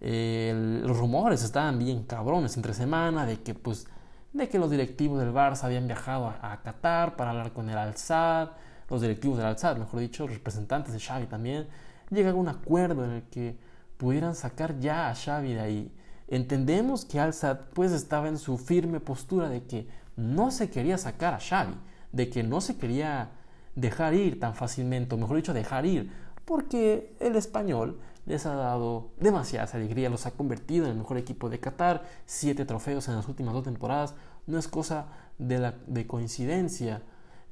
[0.00, 3.86] eh, los rumores estaban bien cabrones entre semana de que pues
[4.34, 8.48] de que los directivos del Barça habían viajado a, Qatar para hablar con el Al-Sad,
[8.90, 11.68] los directivos del Al-Sad, mejor dicho, representantes de Xavi también,
[12.10, 13.56] llegaron a un acuerdo en el que
[13.96, 15.92] pudieran sacar ya a Xavi de ahí.
[16.26, 21.34] Entendemos que Al-Sad pues estaba en su firme postura de que no se quería sacar
[21.34, 21.74] a Xavi,
[22.10, 23.30] de que no se quería
[23.76, 26.10] dejar ir tan fácilmente, o mejor dicho, dejar ir,
[26.44, 31.50] porque el español les ha dado demasiada alegría, los ha convertido en el mejor equipo
[31.50, 34.14] de Qatar, siete trofeos en las últimas dos temporadas,
[34.46, 35.06] no es cosa
[35.38, 37.02] de, la, de coincidencia,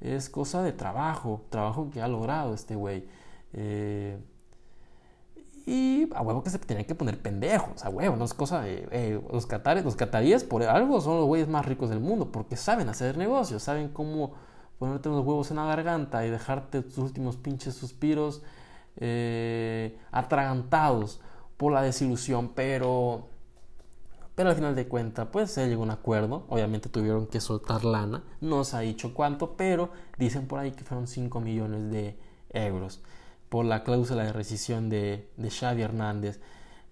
[0.00, 3.06] es cosa de trabajo, trabajo que ha logrado este güey.
[3.52, 4.18] Eh,
[5.64, 8.88] y a huevo que se tienen que poner pendejos, a huevo, no es cosa de
[8.90, 12.56] eh, los, catares, los cataríes por algo son los güeyes más ricos del mundo, porque
[12.56, 14.32] saben hacer negocios, saben cómo
[14.78, 18.42] ponerte los huevos en la garganta y dejarte tus últimos pinches suspiros
[18.96, 21.20] eh, atragantados
[21.56, 23.28] por la desilusión, pero,
[24.34, 26.44] pero al final de cuentas, pues se llegó a un acuerdo.
[26.48, 30.84] Obviamente tuvieron que soltar lana, no se ha dicho cuánto, pero dicen por ahí que
[30.84, 32.18] fueron 5 millones de
[32.50, 33.00] euros
[33.48, 36.40] por la cláusula de rescisión de, de Xavi Hernández.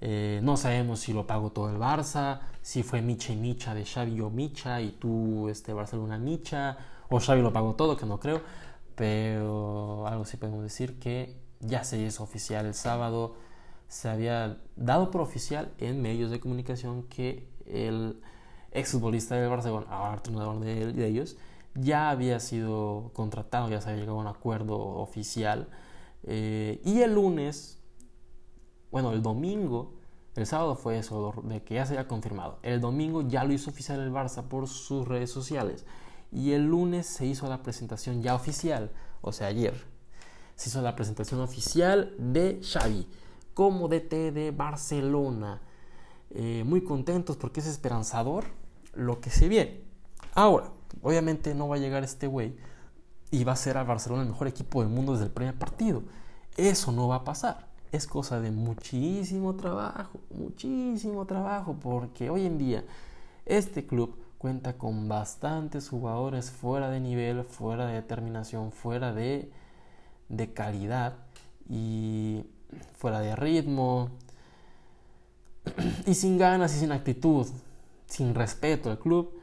[0.03, 3.85] Eh, no sabemos si lo pagó todo el Barça, si fue Micha y Micha de
[3.85, 6.77] Xavi o Micha y tú este Barcelona Micha,
[7.09, 8.43] o Xavi lo pagó todo, que no creo,
[8.95, 13.37] pero algo sí podemos decir que ya se hizo oficial el sábado,
[13.89, 18.21] se había dado por oficial en medios de comunicación que el
[18.73, 21.37] exfutbolista del Barcelona, ahora entrenador de, de, ellos,
[21.75, 25.69] ya había sido contratado, ya se había llegado a un acuerdo oficial.
[26.23, 27.81] Eh, y el lunes,
[28.91, 29.95] bueno, el domingo,
[30.37, 32.59] el sábado fue eso, de que ya se había confirmado.
[32.63, 35.85] El domingo ya lo hizo oficial el Barça por sus redes sociales.
[36.33, 39.85] Y el lunes se hizo la presentación ya oficial, o sea, ayer,
[40.61, 43.09] se hizo la presentación oficial de Xavi
[43.55, 45.63] como DT de Barcelona.
[46.29, 48.45] Eh, muy contentos porque es esperanzador
[48.93, 49.81] lo que se viene.
[50.35, 50.71] Ahora,
[51.01, 52.59] obviamente no va a llegar este güey
[53.31, 56.03] y va a ser al Barcelona el mejor equipo del mundo desde el primer partido.
[56.59, 57.71] Eso no va a pasar.
[57.91, 62.85] Es cosa de muchísimo trabajo, muchísimo trabajo, porque hoy en día
[63.47, 69.51] este club cuenta con bastantes jugadores fuera de nivel, fuera de determinación, fuera de
[70.31, 71.17] de calidad
[71.69, 72.47] y
[72.95, 74.11] fuera de ritmo
[76.07, 77.47] y sin ganas y sin actitud,
[78.07, 79.39] sin respeto al club.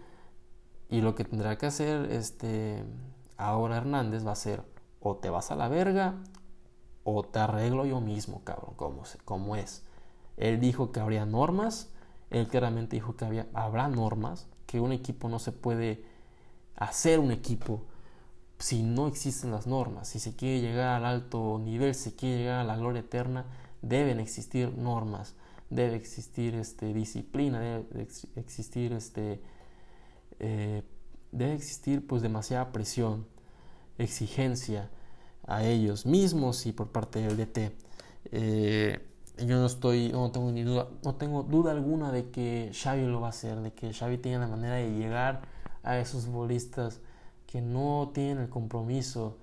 [0.90, 2.84] Y lo que tendrá que hacer este
[3.36, 4.64] ahora Hernández va a ser
[5.00, 6.16] o te vas a la verga
[7.04, 8.74] o te arreglo yo mismo, cabrón,
[9.24, 9.84] como, es.
[10.36, 11.90] Él dijo que habría normas,
[12.30, 16.04] él claramente dijo que había, habrá normas, que un equipo no se puede
[16.76, 17.84] hacer un equipo
[18.60, 22.38] si no existen las normas, si se quiere llegar al alto nivel, si se quiere
[22.40, 23.46] llegar a la gloria eterna,
[23.82, 25.36] deben existir normas,
[25.70, 29.42] debe existir este, disciplina, debe existir este,
[30.40, 30.84] eh,
[31.32, 33.28] debe existir pues demasiada presión,
[33.98, 34.90] exigencia
[35.46, 37.72] a ellos mismos y por parte del DT.
[38.32, 39.00] Eh,
[39.40, 43.22] yo no estoy, no tengo ni duda, no tengo duda alguna de que Xavi lo
[43.22, 45.42] va a hacer, de que Xavi tiene la manera de llegar
[45.84, 47.00] a esos bolistas
[47.48, 49.38] que no tienen el compromiso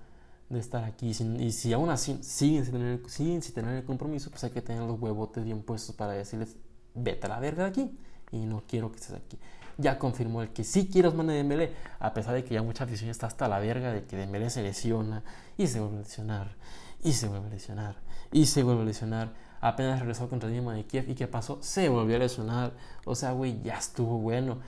[0.49, 1.09] de estar aquí.
[1.09, 4.61] Y si aún así siguen sin, tener, siguen sin tener el compromiso, pues hay que
[4.61, 6.55] tener los huevotes bien puestos para decirles,
[6.93, 7.97] vete a la verga de aquí
[8.31, 9.37] y no quiero que estés aquí.
[9.77, 13.09] Ya confirmó el que sí quiere Osman Dembélé, a pesar de que ya mucha afición
[13.09, 15.23] está hasta la verga de que Dembélé se lesiona
[15.57, 16.55] y se vuelve a lesionar
[17.03, 17.95] y se vuelve a lesionar
[18.31, 19.33] y se vuelve a lesionar.
[19.61, 21.57] Apenas regresó contra el Dinamo de Kiev y ¿qué pasó?
[21.61, 22.73] Se volvió a lesionar.
[23.05, 24.59] O sea, güey, ya estuvo bueno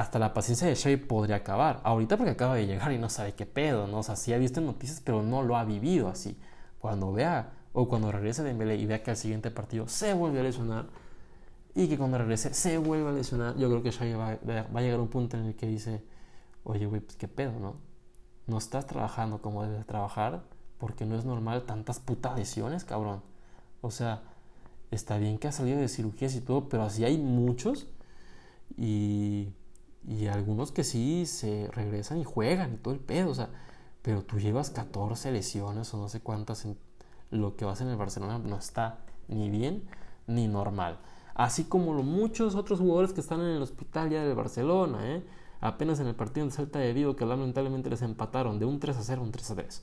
[0.00, 1.80] hasta la paciencia de Xavi podría acabar.
[1.84, 3.98] Ahorita porque acaba de llegar y no sabe qué pedo, ¿no?
[3.98, 6.38] O sea, sí ha visto noticias, pero no lo ha vivido así.
[6.78, 10.40] Cuando vea, o cuando regrese de Dembélé y vea que al siguiente partido se vuelve
[10.40, 10.86] a lesionar,
[11.74, 14.98] y que cuando regrese se vuelve a lesionar, yo creo que Xavi va, a llegar
[14.98, 16.02] a un punto en el que dice,
[16.64, 17.76] oye, güey, pues qué pedo, ¿no?
[18.46, 20.44] No estás trabajando como debes trabajar,
[20.78, 23.22] porque no es normal tantas putas lesiones, cabrón.
[23.82, 24.22] O sea,
[24.90, 27.86] está bien que ha salido de cirugías y todo, pero así hay muchos,
[28.78, 29.52] y
[30.06, 33.50] y algunos que sí se regresan y juegan y todo el pedo, o sea,
[34.02, 36.78] pero tú llevas 14 lesiones o no sé cuántas en
[37.30, 38.98] lo que vas en el Barcelona no está
[39.28, 39.84] ni bien
[40.26, 40.98] ni normal.
[41.34, 45.24] Así como muchos otros jugadores que están en el hospital ya del Barcelona, ¿eh?
[45.60, 48.96] apenas en el partido de Celta de Vigo que lamentablemente les empataron de un 3
[48.96, 49.82] a 0 un 3 a 3.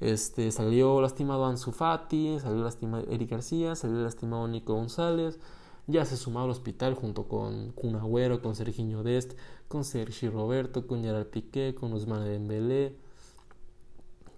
[0.00, 5.38] Este, salió lastimado Ansu Fati, salió lastimado Eric García, salió lastimado Nico González,
[5.86, 9.34] ya se sumó al hospital junto con Kun Agüero, con Serginho Dest,
[9.68, 12.96] con Sergi Roberto, con Gerard Piqué, con Ousmane Dembélé,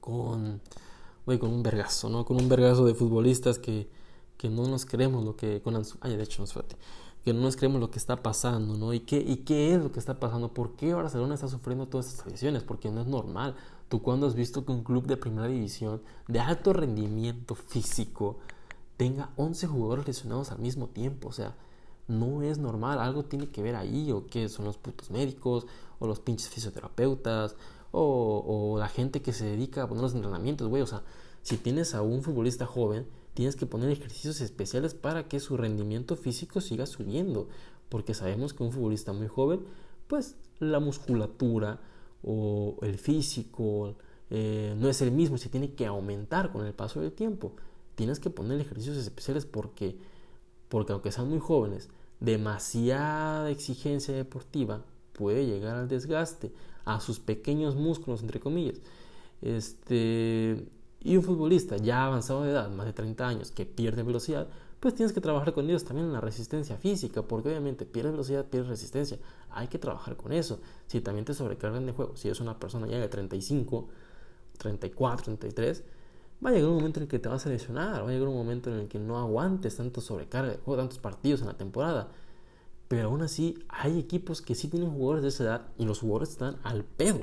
[0.00, 0.60] con,
[1.24, 2.24] con un vergazo, ¿no?
[2.24, 3.88] Con un vergazo de futbolistas que,
[4.36, 6.44] que no nos creemos lo que con ay, de hecho,
[7.24, 8.92] que no nos creemos lo que está pasando, ¿no?
[8.92, 10.54] ¿Y qué, ¿Y qué es lo que está pasando?
[10.54, 12.62] ¿Por qué Barcelona está sufriendo todas estas lesiones?
[12.62, 13.54] Porque no es normal.
[13.88, 18.38] ¿Tú cuándo has visto que un club de primera división de alto rendimiento físico
[18.98, 21.28] tenga 11 jugadores lesionados al mismo tiempo?
[21.28, 21.56] O sea,
[22.08, 22.98] no es normal.
[22.98, 24.12] Algo tiene que ver ahí.
[24.12, 25.66] ¿O qué son los putos médicos?
[25.98, 27.56] ¿O los pinches fisioterapeutas?
[27.92, 30.82] ¿O, o la gente que se dedica a poner los entrenamientos, güey?
[30.82, 31.02] O sea,
[31.42, 36.16] si tienes a un futbolista joven, tienes que poner ejercicios especiales para que su rendimiento
[36.16, 37.48] físico siga subiendo.
[37.88, 39.64] Porque sabemos que un futbolista muy joven,
[40.08, 41.80] pues la musculatura
[42.22, 43.94] o el físico
[44.30, 47.52] eh, no es el mismo, se tiene que aumentar con el paso del tiempo.
[47.98, 49.98] Tienes que poner ejercicios especiales porque,
[50.68, 51.88] porque aunque sean muy jóvenes,
[52.20, 54.84] demasiada exigencia deportiva
[55.14, 56.52] puede llegar al desgaste,
[56.84, 58.80] a sus pequeños músculos, entre comillas.
[59.42, 60.64] Este,
[61.00, 64.46] y un futbolista ya avanzado de edad, más de 30 años, que pierde velocidad,
[64.78, 68.46] pues tienes que trabajar con ellos también en la resistencia física, porque obviamente pierde velocidad,
[68.46, 69.18] pierde resistencia.
[69.50, 70.60] Hay que trabajar con eso.
[70.86, 73.88] Si también te sobrecargan de juego, si es una persona ya de 35,
[74.56, 75.82] 34, 33,
[76.44, 78.28] va a llegar un momento en el que te vas a lesionar, va a llegar
[78.28, 82.08] un momento en el que no aguantes tanto sobrecarga de tantos partidos en la temporada.
[82.88, 86.30] Pero aún así, hay equipos que sí tienen jugadores de esa edad y los jugadores
[86.30, 87.20] están al pedo.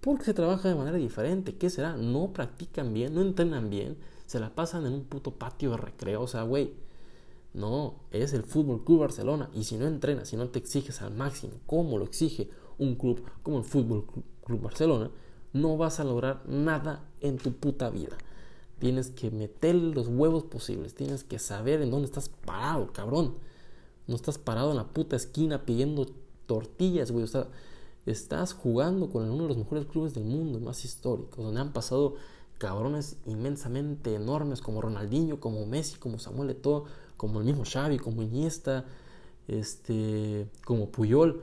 [0.00, 1.56] Porque se trabaja de manera diferente.
[1.56, 1.96] ¿Qué será?
[1.96, 3.96] No practican bien, no entrenan bien
[4.32, 6.22] se la pasan en un puto patio de recreo.
[6.22, 6.72] O sea, güey,
[7.52, 9.50] no, es el Fútbol Club Barcelona.
[9.52, 13.22] Y si no entrenas, si no te exiges al máximo, como lo exige un club
[13.42, 14.06] como el Fútbol
[14.42, 15.10] Club Barcelona,
[15.52, 18.16] no vas a lograr nada en tu puta vida.
[18.82, 20.96] Tienes que meter los huevos posibles.
[20.96, 23.36] Tienes que saber en dónde estás parado, cabrón.
[24.08, 26.04] No estás parado en la puta esquina pidiendo
[26.46, 27.22] tortillas, güey.
[27.22, 27.46] O sea,
[28.06, 32.16] estás jugando con uno de los mejores clubes del mundo, más históricos, donde han pasado
[32.58, 38.20] cabrones inmensamente enormes como Ronaldinho, como Messi, como Samuel Eto'o, como el mismo Xavi, como
[38.22, 38.84] Iniesta,
[39.46, 41.40] este, como Puyol,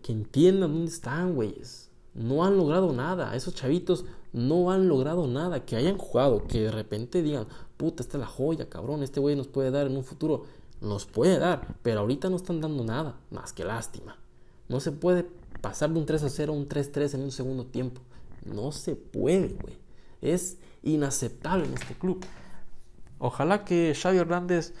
[0.00, 1.90] que entiendan dónde están, güeyes.
[2.14, 4.06] No han logrado nada, esos chavitos
[4.36, 7.46] no han logrado nada, que hayan jugado, que de repente digan,
[7.78, 10.44] puta, esta es la joya, cabrón, este güey nos puede dar en un futuro,
[10.82, 14.18] nos puede dar, pero ahorita no están dando nada, más que lástima.
[14.68, 15.26] No se puede
[15.62, 18.02] pasar de un 3 a 0 a un 3-3 en un segundo tiempo.
[18.44, 19.78] No se puede, güey.
[20.20, 22.22] Es inaceptable en este club.
[23.18, 24.74] Ojalá que Xavi Hernández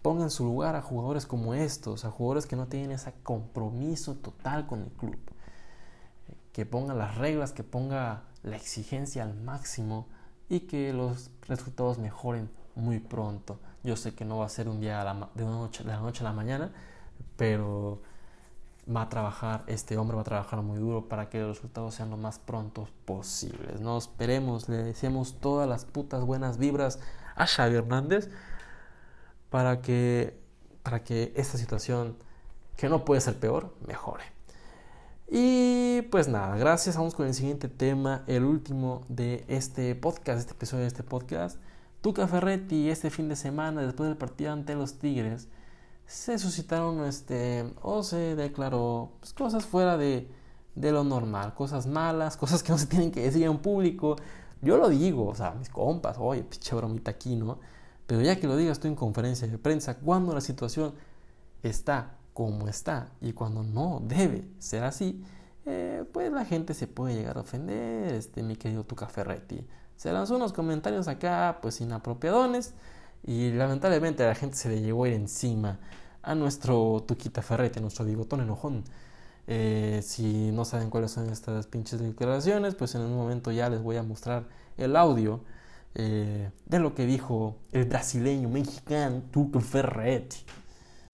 [0.00, 4.14] ponga en su lugar a jugadores como estos, a jugadores que no tienen ese compromiso
[4.14, 5.18] total con el club.
[6.54, 10.06] Que ponga las reglas, que ponga la exigencia al máximo
[10.48, 13.58] y que los resultados mejoren muy pronto.
[13.82, 15.02] Yo sé que no va a ser un día
[15.34, 16.72] de, una noche, la noche a la mañana,
[17.36, 18.02] pero
[18.94, 22.10] va a trabajar, este hombre va a trabajar muy duro para que los resultados sean
[22.10, 23.80] lo más prontos posibles.
[23.80, 26.98] No esperemos, le deseamos todas las putas buenas vibras
[27.36, 28.28] a Xavi Hernández
[29.50, 30.40] para que,
[30.82, 32.16] para que esta situación,
[32.76, 34.31] que no puede ser peor, mejore.
[35.34, 36.98] Y pues nada, gracias.
[36.98, 41.56] Vamos con el siguiente tema, el último de este podcast, este episodio de este podcast.
[42.02, 45.48] Tuca Ferretti este fin de semana, después del partido ante los Tigres,
[46.04, 50.28] se suscitaron este o se declaró pues, cosas fuera de,
[50.74, 54.16] de, lo normal, cosas malas, cosas que no se tienen que decir en público.
[54.60, 57.58] Yo lo digo, o sea, mis compas, oye, pinche bromita aquí, ¿no?
[58.06, 60.92] Pero ya que lo digas tú en conferencia de prensa, cuando la situación
[61.62, 65.22] está como está y cuando no debe ser así,
[65.64, 69.66] eh, pues la gente se puede llegar a ofender, este, mi querido Tuca Ferretti.
[69.96, 72.74] Se lanzó unos comentarios acá, pues inapropiadones,
[73.24, 75.78] y lamentablemente la gente se le llegó a ir encima
[76.22, 78.84] a nuestro Tuquita Ferretti, a nuestro bigotón enojón.
[79.46, 83.82] Eh, si no saben cuáles son estas pinches declaraciones, pues en un momento ya les
[83.82, 84.44] voy a mostrar
[84.76, 85.40] el audio
[85.94, 90.38] eh, de lo que dijo el brasileño mexicano Tuca Ferretti.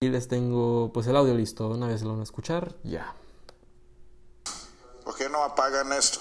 [0.00, 3.16] Y les tengo pues el audio listo, una vez lo van a escuchar, ya.
[5.04, 6.20] ¿Por qué no apagan esto?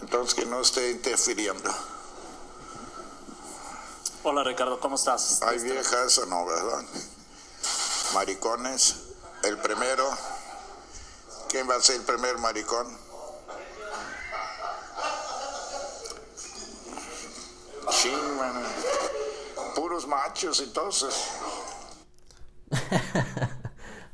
[0.00, 1.70] Entonces que no esté interfiriendo.
[4.24, 5.40] Hola Ricardo, ¿cómo estás?
[5.42, 6.84] Hay viejas o no, ¿verdad?
[8.12, 8.96] Maricones.
[9.44, 10.04] El primero.
[11.48, 12.88] ¿Quién va a ser el primer maricón?
[17.92, 18.10] Sí,
[19.96, 21.40] Puros machos entonces.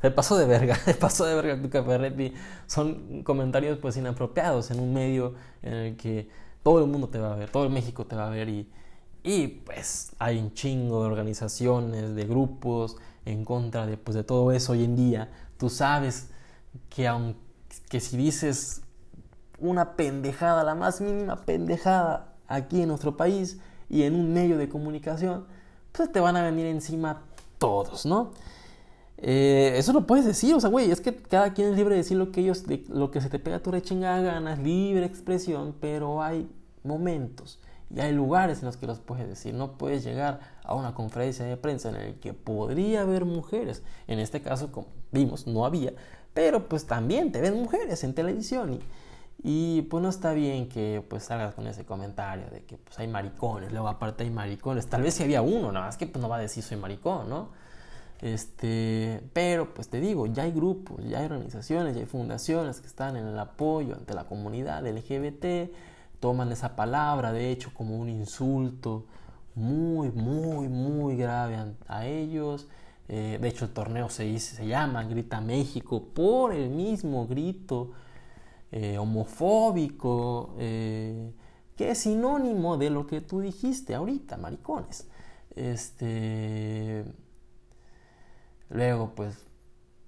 [0.00, 2.32] Se pasó de verga, se pasó de verga Tuca Ferretti.
[2.68, 6.28] Son comentarios pues inapropiados en un medio en el que
[6.62, 8.70] todo el mundo te va a ver, todo el México te va a ver y
[9.24, 14.52] y pues hay un chingo de organizaciones, de grupos en contra de, pues, de todo
[14.52, 15.30] eso hoy en día.
[15.58, 16.30] Tú sabes
[16.90, 17.38] que, aunque,
[17.88, 18.82] que si dices
[19.58, 24.68] una pendejada, la más mínima pendejada aquí en nuestro país y en un medio de
[24.68, 25.46] comunicación,
[25.92, 27.22] pues te van a venir encima
[27.58, 28.32] todos, ¿no?
[29.18, 31.98] Eh, eso lo puedes decir, o sea, güey, es que cada quien es libre de
[31.98, 35.04] decir lo que ellos, lo que se te pega a tu chingada gana, es libre
[35.04, 36.48] expresión, pero hay
[36.82, 37.60] momentos
[37.94, 39.54] y hay lugares en los que los puedes decir.
[39.54, 43.82] No puedes llegar a una conferencia de prensa en la que podría haber mujeres.
[44.08, 45.92] En este caso, como vimos, no había,
[46.34, 48.80] pero pues también te ven mujeres en televisión y,
[49.44, 53.08] y pues no está bien que pues salgas con ese comentario de que pues hay
[53.08, 54.86] maricones, luego aparte hay maricones.
[54.86, 57.28] Tal vez si había uno, nada más que pues no va a decir soy maricón,
[57.28, 57.48] ¿no?
[58.20, 62.86] Este, pero pues te digo, ya hay grupos, ya hay organizaciones, ya hay fundaciones que
[62.86, 65.72] están en el apoyo ante la comunidad LGBT,
[66.20, 69.06] toman esa palabra de hecho como un insulto
[69.56, 72.68] muy, muy, muy grave a, ellos.
[73.08, 77.90] Eh, de hecho el torneo se, dice, se llama Grita México por el mismo grito
[78.72, 81.32] eh, homofóbico eh,
[81.76, 85.06] que es sinónimo de lo que tú dijiste ahorita, maricones.
[85.54, 87.04] Este
[88.72, 89.36] Luego, pues,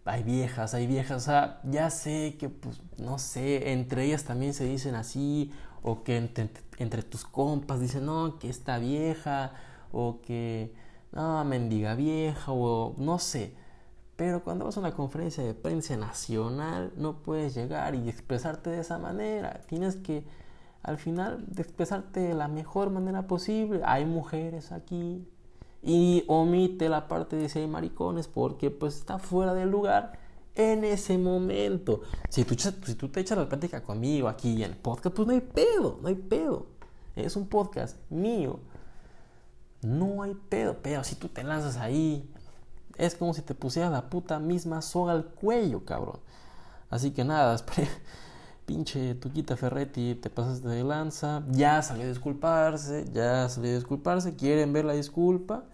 [0.07, 4.55] hay viejas, hay viejas, o sea, ya sé que, pues, no sé, entre ellas también
[4.55, 5.53] se dicen así,
[5.83, 9.53] o que entre, tus compas dicen, no, que esta vieja,
[9.93, 10.75] o que,
[11.13, 13.55] no, mendiga vieja, o no sé.
[14.17, 18.81] Pero cuando vas a una conferencia de prensa nacional, no puedes llegar y expresarte de
[18.81, 19.61] esa manera.
[19.67, 20.25] Tienes que,
[20.83, 23.81] al final, expresarte de la mejor manera posible.
[23.85, 25.27] Hay mujeres aquí,
[25.85, 30.19] y omite la parte de si maricones porque pues está fuera del lugar
[30.55, 32.03] en ese momento.
[32.31, 35.35] Si tú, si tú te echas la plática conmigo aquí en el podcast, pues no
[35.35, 36.67] hay pedo, no hay pedo.
[37.17, 38.61] Es un podcast mío.
[39.83, 42.33] No hay pedo, pero si tú te lanzas ahí,
[42.97, 46.21] es como si te pusieras la puta misma soga al cuello, cabrón.
[46.91, 47.57] Así que nada,
[48.67, 54.37] pinche Tuquita Ferretti, te pasas de lanza, ya salió a disculparse, ya salió a disculparse,
[54.37, 55.65] quieren ver la disculpa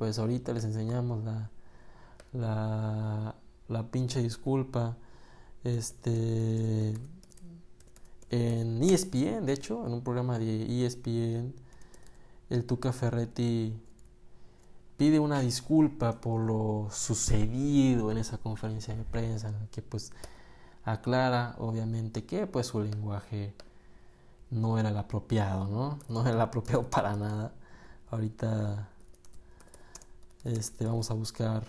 [0.00, 1.50] pues ahorita les enseñamos la,
[2.32, 3.34] la,
[3.68, 4.96] la pinche disculpa
[5.62, 6.94] este
[8.30, 11.52] en ESPN, de hecho, en un programa de ESPN,
[12.48, 13.74] el Tuca Ferretti
[15.00, 20.12] pide una disculpa por lo sucedido en esa conferencia de prensa, en que pues
[20.84, 23.54] aclara obviamente que pues su lenguaje
[24.50, 25.98] no era el apropiado, ¿no?
[26.10, 27.50] No era el apropiado para nada.
[28.10, 28.90] Ahorita
[30.44, 31.64] este, vamos a buscar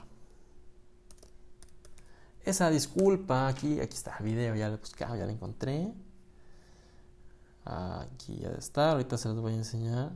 [2.43, 3.79] esa disculpa aquí.
[3.79, 5.93] Aquí está el video, ya lo buscaba, ya lo encontré.
[7.63, 10.11] Aquí ya está, ahorita se los voy a enseñar.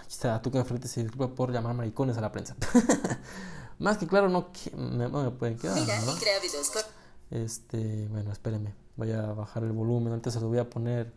[0.00, 2.56] Aquí está, que frente se disculpa por llamar maricones a la prensa.
[3.78, 5.78] Más que claro, no, me, no me pueden quedar.
[7.30, 8.74] Este, bueno, espérenme.
[8.96, 10.12] Voy a bajar el volumen.
[10.12, 11.12] Antes se los voy a poner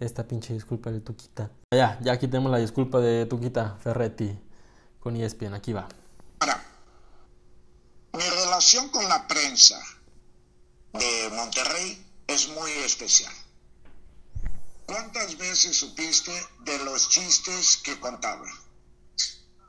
[0.00, 1.50] esta pinche disculpa de Tuquita.
[1.70, 4.38] Ya, ya aquí tenemos la disculpa de Tuquita Ferretti
[5.00, 5.54] con ESPN.
[5.54, 5.88] Aquí va.
[8.12, 9.80] Mi relación con la prensa
[10.92, 13.32] de Monterrey es muy especial.
[14.86, 18.46] ¿Cuántas veces supiste de los chistes que contaba?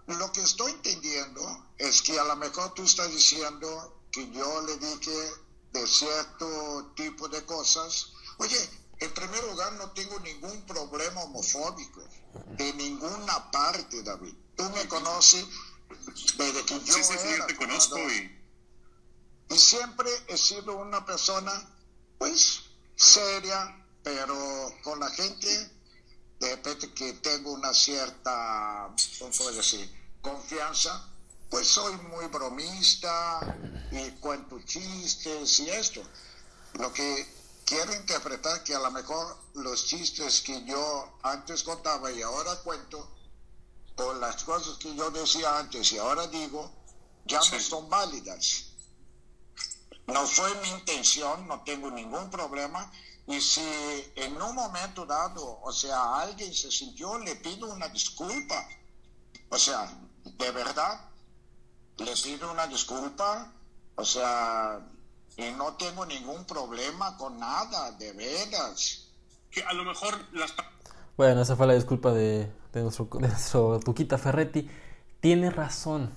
[0.08, 4.78] Lo que estoy entendiendo es que a lo mejor tú estás diciendo que yo le
[4.78, 5.32] dije
[5.72, 8.12] de cierto tipo de cosas.
[8.38, 8.58] Oye,
[9.00, 12.04] en primer lugar no tengo ningún problema homofóbico
[12.58, 14.34] de ninguna parte, David.
[14.56, 15.46] Tú me conoces
[16.38, 18.42] desde que yo sí, sí, yo te conozco y...
[19.50, 21.52] y siempre he sido una persona,
[22.18, 22.62] pues,
[22.96, 25.48] seria, pero con la gente,
[26.40, 29.92] de repente que tengo una cierta, ¿cómo puedo decir?,
[30.22, 31.10] confianza,
[31.50, 33.40] pues soy muy bromista
[33.92, 36.04] y cuento chistes y esto.
[36.74, 37.28] Lo que
[37.66, 43.12] quiero interpretar que a lo mejor los chistes que yo antes contaba y ahora cuento,
[43.96, 46.72] o las cosas que yo decía antes y ahora digo,
[47.26, 48.66] ya no son válidas.
[50.06, 52.92] No fue mi intención, no tengo ningún problema.
[53.28, 53.62] Y si
[54.16, 58.68] en un momento dado, o sea, alguien se sintió, le pido una disculpa.
[59.50, 61.10] O sea, de verdad,
[61.98, 63.52] le pido una disculpa.
[63.96, 64.80] O sea,
[65.38, 69.08] y no tengo ningún problema con nada, de veras.
[69.50, 70.54] Que a lo mejor las...
[71.18, 74.70] Bueno, esa fue la disculpa de, de nuestro, Tuquita Ferretti,
[75.20, 76.14] tiene razón.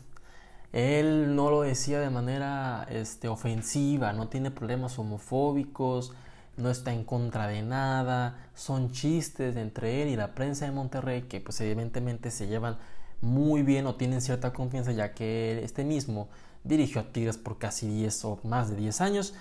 [0.73, 6.13] Él no lo decía de manera este, ofensiva, no tiene problemas homofóbicos,
[6.59, 11.23] no está en contra de nada, son chistes entre él y la prensa de Monterrey
[11.23, 12.77] que pues evidentemente se llevan
[13.21, 16.29] muy bien o tienen cierta confianza ya que este mismo
[16.65, 19.35] dirigió a Tigres por casi 10 o más de 10 años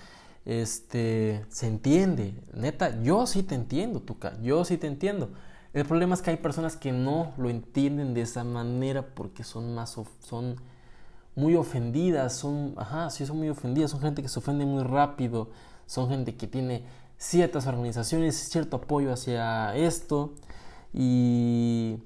[0.44, 2.34] este, se entiende.
[2.54, 5.30] Neta, yo sí te entiendo, Tuca, yo sí te entiendo.
[5.74, 9.74] El problema es que hay personas que no lo entienden de esa manera porque son
[9.74, 10.56] más, son
[11.36, 15.50] muy ofendidas, son, ajá, sí son muy ofendidas, son gente que se ofende muy rápido,
[15.86, 16.84] son gente que tiene
[17.18, 20.32] ciertas organizaciones, cierto apoyo hacia esto.
[20.94, 21.98] Y,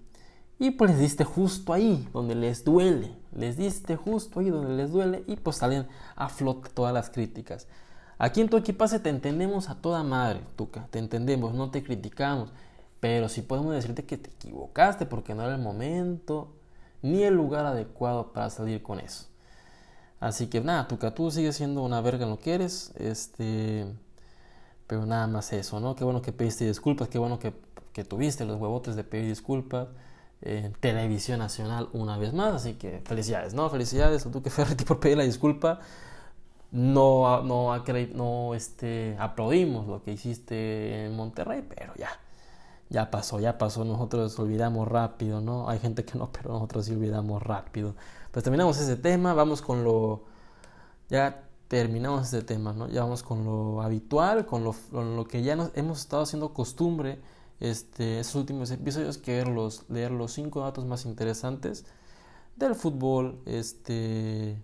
[0.59, 4.91] y pues les diste justo ahí donde les duele, les diste justo ahí donde les
[4.91, 5.87] duele y pues salen
[6.17, 7.69] a flote todas las críticas.
[8.19, 12.51] Aquí en tu equipase te entendemos a toda madre, Tuca, te entendemos, no te criticamos,
[13.01, 16.53] pero sí podemos decirte que te equivocaste porque no era el momento
[17.03, 19.27] ni el lugar adecuado para salir con eso.
[20.21, 23.87] Así que nada, Tuca, tú sigues siendo una verga en lo que eres, este,
[24.93, 25.97] pero nada más eso, ¿no?
[25.97, 27.55] Qué bueno que pediste disculpas, qué bueno que,
[27.95, 29.89] que tuviste los huevotes de pedir disculpas
[30.43, 33.71] en televisión nacional una vez más, así que felicidades, ¿no?
[33.71, 35.81] Felicidades a tú que Ferretti por pedir la disculpa.
[36.73, 37.75] No, no,
[38.15, 42.11] no este, aplaudimos lo que hiciste en Monterrey, pero ya,
[42.91, 45.71] ya pasó, ya pasó, nosotros olvidamos rápido, ¿no?
[45.71, 47.95] Hay gente que no, pero nosotros sí olvidamos rápido.
[48.31, 50.25] Pues terminamos ese tema, vamos con lo...
[51.09, 51.45] Ya
[51.81, 52.87] terminamos ese tema, ¿no?
[52.91, 57.19] Ya vamos con lo habitual, con lo, lo que ya hemos estado haciendo costumbre
[57.61, 61.87] este, estos últimos episodios, que es los, leer los cinco datos más interesantes
[62.57, 64.59] del fútbol este,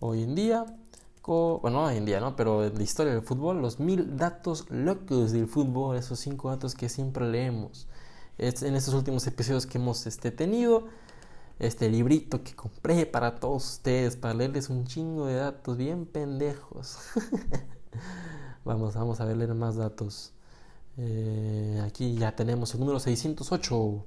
[0.00, 0.64] hoy en día
[1.26, 2.34] bueno, hoy en día, ¿no?
[2.34, 6.74] Pero en la historia del fútbol, los mil datos locos del fútbol, esos cinco datos
[6.74, 7.88] que siempre leemos.
[8.38, 10.86] en estos últimos episodios que hemos este, tenido,
[11.58, 16.98] este librito que compré para todos ustedes, para leerles un chingo de datos bien pendejos.
[18.64, 20.32] vamos, vamos a ver, leer más datos.
[20.98, 24.06] Eh, aquí ya tenemos el número 608.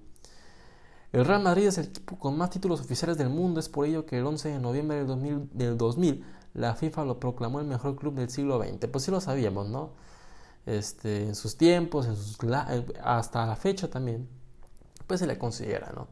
[1.11, 4.05] El Real Madrid es el equipo con más títulos oficiales del mundo, es por ello
[4.05, 7.95] que el 11 de noviembre del 2000, del 2000 la FIFA lo proclamó el mejor
[7.95, 8.87] club del siglo XX.
[8.91, 9.91] Pues sí lo sabíamos, ¿no?
[10.65, 14.27] Este, en sus tiempos, eh, hasta la fecha también,
[15.07, 16.07] pues se le considera, ¿no?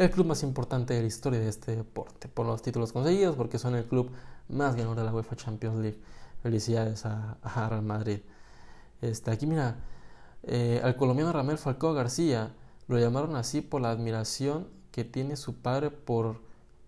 [0.00, 3.58] El club más importante de la historia de este deporte, por los títulos conseguidos, porque
[3.58, 4.10] son el club
[4.48, 6.00] más ganador de la UEFA Champions League.
[6.42, 7.36] Felicidades a,
[7.68, 8.20] Real Madrid.
[9.02, 9.76] Este, aquí mira,
[10.42, 12.54] eh, al colombiano Ramel Falcao García
[12.88, 16.40] lo llamaron así por la admiración que tiene su padre por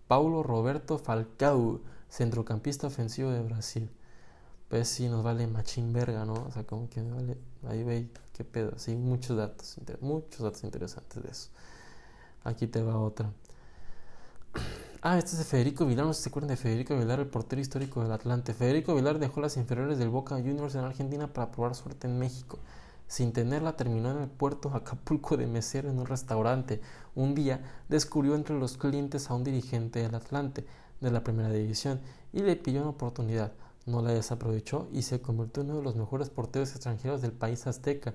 [0.07, 3.91] Paulo Roberto Falcao, centrocampista ofensivo de Brasil.
[4.69, 6.33] Pues sí, nos vale machín verga, ¿no?
[6.33, 7.37] O sea, como que me vale.
[7.67, 8.79] Ahí ve, qué pedo.
[8.79, 11.49] Sí, muchos datos, muchos datos interesantes de eso.
[12.43, 13.31] Aquí te va otra.
[15.05, 16.05] Ah, este es de Federico Vilar.
[16.05, 18.53] No sé si se acuerdan de Federico Vilar, el portero histórico del Atlante.
[18.53, 22.57] Federico Vilar dejó las inferiores del Boca Juniors en Argentina para probar suerte en México.
[23.09, 26.79] Sin tenerla, terminó en el puerto Acapulco de mesero en un restaurante.
[27.15, 30.65] Un día descubrió entre los clientes a un dirigente del Atlante
[31.01, 31.99] de la primera división
[32.31, 33.51] y le pidió una oportunidad.
[33.85, 37.67] No la desaprovechó y se convirtió en uno de los mejores porteros extranjeros del país
[37.67, 38.13] azteca.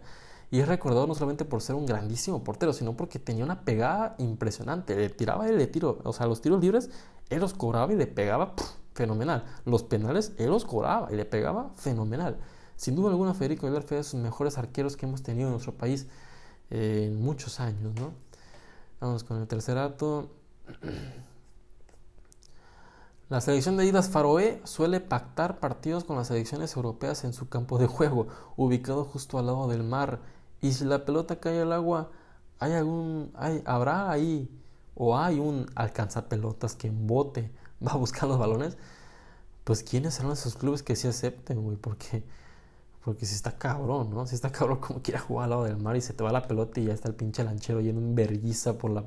[0.51, 4.15] Y es recordado no solamente por ser un grandísimo portero, sino porque tenía una pegada
[4.19, 4.97] impresionante.
[4.97, 5.99] Le tiraba y le tiró.
[6.05, 6.91] O sea, los tiros libres,
[7.29, 8.55] él los cobraba y le pegaba
[8.95, 9.45] fenomenal.
[9.65, 12.39] Los penales, él los cobraba y le pegaba fenomenal.
[12.77, 15.75] Sin duda alguna, Federico Villar fue de los mejores arqueros que hemos tenido en nuestro
[15.75, 16.07] país
[16.71, 18.13] en muchos años, ¿no?
[19.01, 20.31] Vamos con el tercer dato.
[23.29, 27.77] La selección de Islas Faroe suele pactar partidos con las selecciones europeas en su campo
[27.77, 30.21] de juego, ubicado justo al lado del mar.
[30.61, 32.11] Y si la pelota cae al agua,
[32.59, 34.51] hay algún, hay, habrá ahí
[34.95, 37.53] o hay un alcanzapelotas que en bote
[37.87, 38.77] va a buscar los balones.
[39.65, 42.25] Pues quiénes serán esos clubes que sí acepten, güey, porque
[43.05, 44.27] porque si está cabrón, ¿no?
[44.27, 46.47] Si está cabrón como quiera jugar al lado del mar y se te va la
[46.47, 49.05] pelota y ya está el pinche lanchero lleno un verguiza por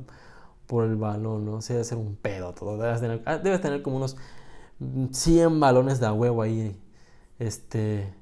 [0.66, 1.56] por el balón, ¿no?
[1.56, 2.78] O sea, debe ser un pedo todo.
[2.78, 4.16] Debes tener, ah, debes tener como unos
[5.12, 6.76] 100 balones de huevo ahí,
[7.40, 8.14] este,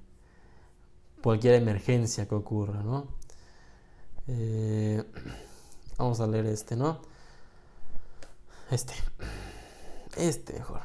[1.22, 3.08] cualquier emergencia que ocurra, ¿no?
[4.32, 5.04] Eh,
[5.98, 7.00] vamos a leer este, ¿no?
[8.70, 8.94] Este.
[10.18, 10.82] Este mejor.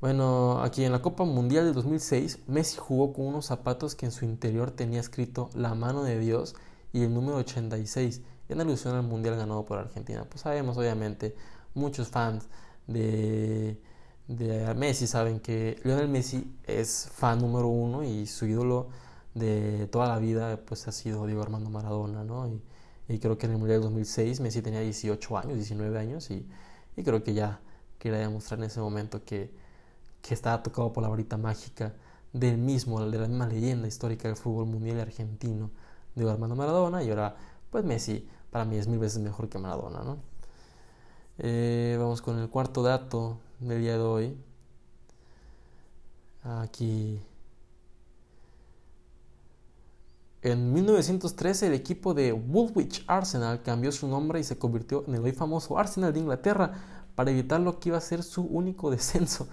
[0.00, 4.12] Bueno, aquí en la Copa Mundial de 2006, Messi jugó con unos zapatos que en
[4.12, 6.54] su interior tenía escrito la mano de Dios
[6.92, 10.26] y el número 86 en alusión al mundial ganado por Argentina.
[10.28, 11.34] Pues sabemos, obviamente,
[11.74, 12.44] muchos fans
[12.86, 13.80] de,
[14.28, 18.88] de Messi saben que Lionel Messi es fan número uno y su ídolo
[19.34, 22.48] de toda la vida pues ha sido Diego Armando Maradona, ¿no?
[23.08, 26.46] Y, creo que en el Mundial 2006 Messi tenía 18 años, 19 años y,
[27.04, 27.60] creo que ya
[27.98, 29.52] quería demostrar en ese momento que,
[30.22, 31.94] que estaba tocado por la varita mágica
[32.32, 35.70] del mismo, de la misma leyenda histórica del fútbol mundial argentino,
[36.14, 37.36] Diego Armando Maradona y ahora
[37.70, 40.18] pues Messi para mí es mil veces mejor que Maradona, ¿no?
[41.38, 44.36] Eh, vamos con el cuarto dato del día de hoy.
[46.44, 47.20] Aquí.
[50.44, 55.22] En 1913 el equipo de Woolwich Arsenal cambió su nombre y se convirtió en el
[55.22, 56.70] hoy famoso Arsenal de Inglaterra
[57.14, 59.48] para evitar lo que iba a ser su único descenso.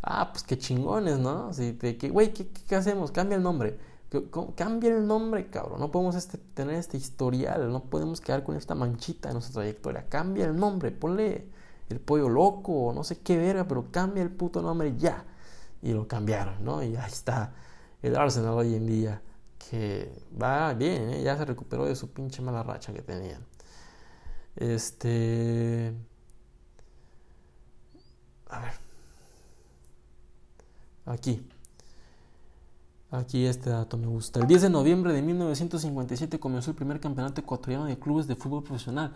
[0.00, 1.50] Ah, pues qué chingones, ¿no?
[1.80, 3.10] Que, güey, ¿qué, ¿qué, hacemos?
[3.10, 3.76] Cambia el nombre.
[4.54, 5.80] Cambia el nombre, cabrón.
[5.80, 7.68] No podemos este, tener este historial.
[7.72, 10.06] No podemos quedar con esta manchita en nuestra trayectoria.
[10.08, 10.92] Cambia el nombre.
[10.92, 11.48] Ponle
[11.88, 15.24] el pollo loco o no sé qué verga, pero cambia el puto nombre ya.
[15.82, 16.84] Y lo cambiaron, ¿no?
[16.84, 17.52] Y ahí está
[18.00, 19.22] el Arsenal hoy en día.
[19.70, 21.22] Que va bien, ¿eh?
[21.22, 23.44] ya se recuperó de su pinche mala racha que tenían.
[24.56, 25.92] Este.
[28.48, 28.72] A ver.
[31.06, 31.46] Aquí.
[33.10, 34.40] Aquí este dato me gusta.
[34.40, 38.64] El 10 de noviembre de 1957 comenzó el primer campeonato ecuatoriano de clubes de fútbol
[38.64, 39.14] profesional.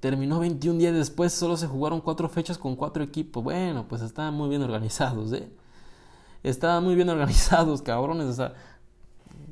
[0.00, 3.42] Terminó 21 días después, solo se jugaron cuatro fechas con cuatro equipos.
[3.42, 5.50] Bueno, pues estaban muy bien organizados, ¿eh?
[6.42, 8.26] Estaban muy bien organizados, cabrones.
[8.26, 8.54] O sea,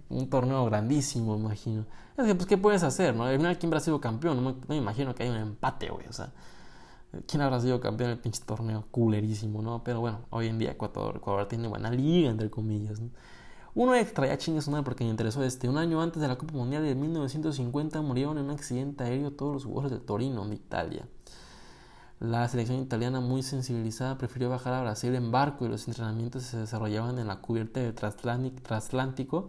[0.08, 1.84] un torneo grandísimo, imagino.
[2.16, 3.28] Pues, ¿qué puedes hacer, no?
[3.28, 4.42] Final, ¿quién habrá sido campeón?
[4.42, 6.06] No me, imagino que hay un empate, güey.
[6.08, 6.32] O sea,
[7.26, 8.84] ¿quién habrá sido campeón del pinche torneo?
[8.90, 9.84] Culerísimo, ¿no?
[9.84, 13.10] Pero bueno, hoy en día Ecuador, Ecuador tiene buena liga, entre comillas, ¿no?
[13.74, 15.68] Uno extra, ya chingue su porque me interesó este.
[15.68, 19.54] Un año antes de la Copa Mundial de 1950 murieron en un accidente aéreo todos
[19.54, 21.06] los jugadores de Torino, de Italia.
[22.18, 26.56] La selección italiana, muy sensibilizada, prefirió bajar a Brasil en barco y los entrenamientos se
[26.56, 29.48] desarrollaban en la cubierta del transatlántico.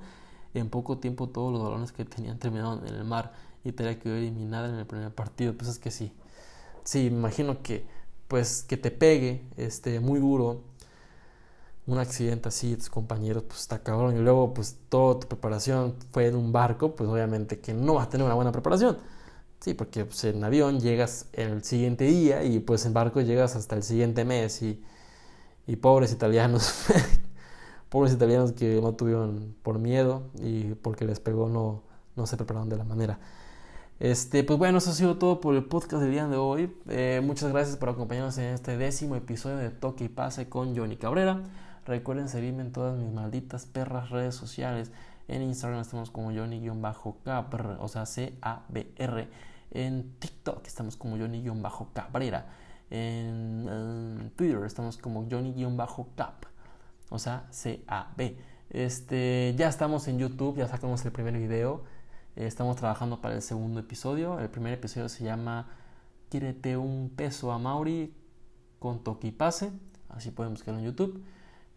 [0.54, 3.34] En poco tiempo todos los balones que tenían terminaron en el mar.
[3.64, 5.54] Italia quedó eliminada en el primer partido.
[5.54, 6.12] Pues es que sí.
[6.84, 7.86] Sí, me imagino que
[8.28, 10.62] pues que te pegue este muy duro
[11.90, 14.16] un accidente así, tus compañeros, pues está cabrón.
[14.16, 18.08] Y luego, pues toda tu preparación fue en un barco, pues obviamente que no vas
[18.08, 18.98] a tener una buena preparación.
[19.60, 23.76] Sí, porque pues, en avión llegas el siguiente día y pues en barco llegas hasta
[23.76, 24.82] el siguiente mes y,
[25.68, 26.74] y pobres italianos,
[27.90, 31.82] pobres italianos que no tuvieron por miedo y porque les pegó no,
[32.16, 33.20] no se prepararon de la manera.
[34.00, 36.74] Este, pues bueno, eso ha sido todo por el podcast del día de hoy.
[36.88, 40.96] Eh, muchas gracias por acompañarnos en este décimo episodio de Toque y Pase con Johnny
[40.96, 41.44] Cabrera.
[41.86, 44.92] Recuerden seguirme en todas mis malditas perras redes sociales.
[45.28, 49.28] En Instagram estamos como Johnny-Cabr, o sea, C-A-B-R.
[49.72, 52.46] En TikTok estamos como Johnny-Cabrera.
[52.90, 56.46] En, Twitter estamos como Johnny-Cap,
[57.10, 58.38] o sea, C-A-B.
[58.70, 61.84] Este, ya estamos en YouTube, ya sacamos el primer video.
[62.36, 64.40] Estamos trabajando para el segundo episodio.
[64.40, 65.68] El primer episodio se llama
[66.30, 68.14] Quírete un peso a Mauri
[68.78, 69.72] con toque y pase.
[70.10, 71.24] Así pueden buscarlo en YouTube.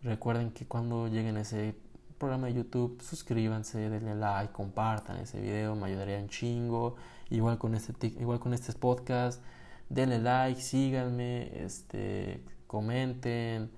[0.02, 1.74] Recuerden que cuando lleguen a ese
[2.18, 6.96] programa de YouTube, suscríbanse, denle like, compartan ese video, me ayudaría un chingo.
[7.30, 9.42] Igual con este, igual con este podcast,
[9.88, 13.70] denle like, síganme, este, comenten,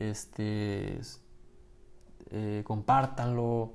[0.00, 1.00] este,
[2.30, 3.74] eh, compártanlo.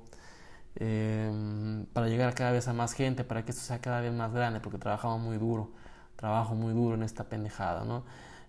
[0.78, 4.32] Em, para llegar cada vez a más gente, para que esto sea cada vez más
[4.32, 5.70] grande, porque trabajamos muy duro,
[6.16, 8.04] trabajo muy duro en esta pendejada, ¿no?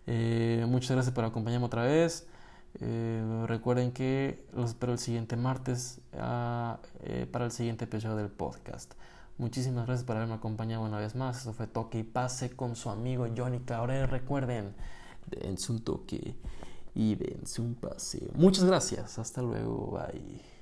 [0.07, 2.28] Eh, muchas gracias por acompañarme otra vez.
[2.80, 8.30] Eh, recuerden que los espero el siguiente martes ah, eh, para el siguiente episodio del
[8.30, 8.93] podcast.
[9.38, 11.39] Muchísimas gracias por haberme acompañado una vez más.
[11.39, 14.05] Esto fue Toque y Pase con su amigo Johnny Cabrera.
[14.05, 14.73] Recuerden,
[15.28, 16.36] dense un toque
[16.98, 18.32] y dense un pase.
[18.34, 19.20] Muchas gracias.
[19.20, 19.91] Hasta luego.
[19.91, 20.57] Bye.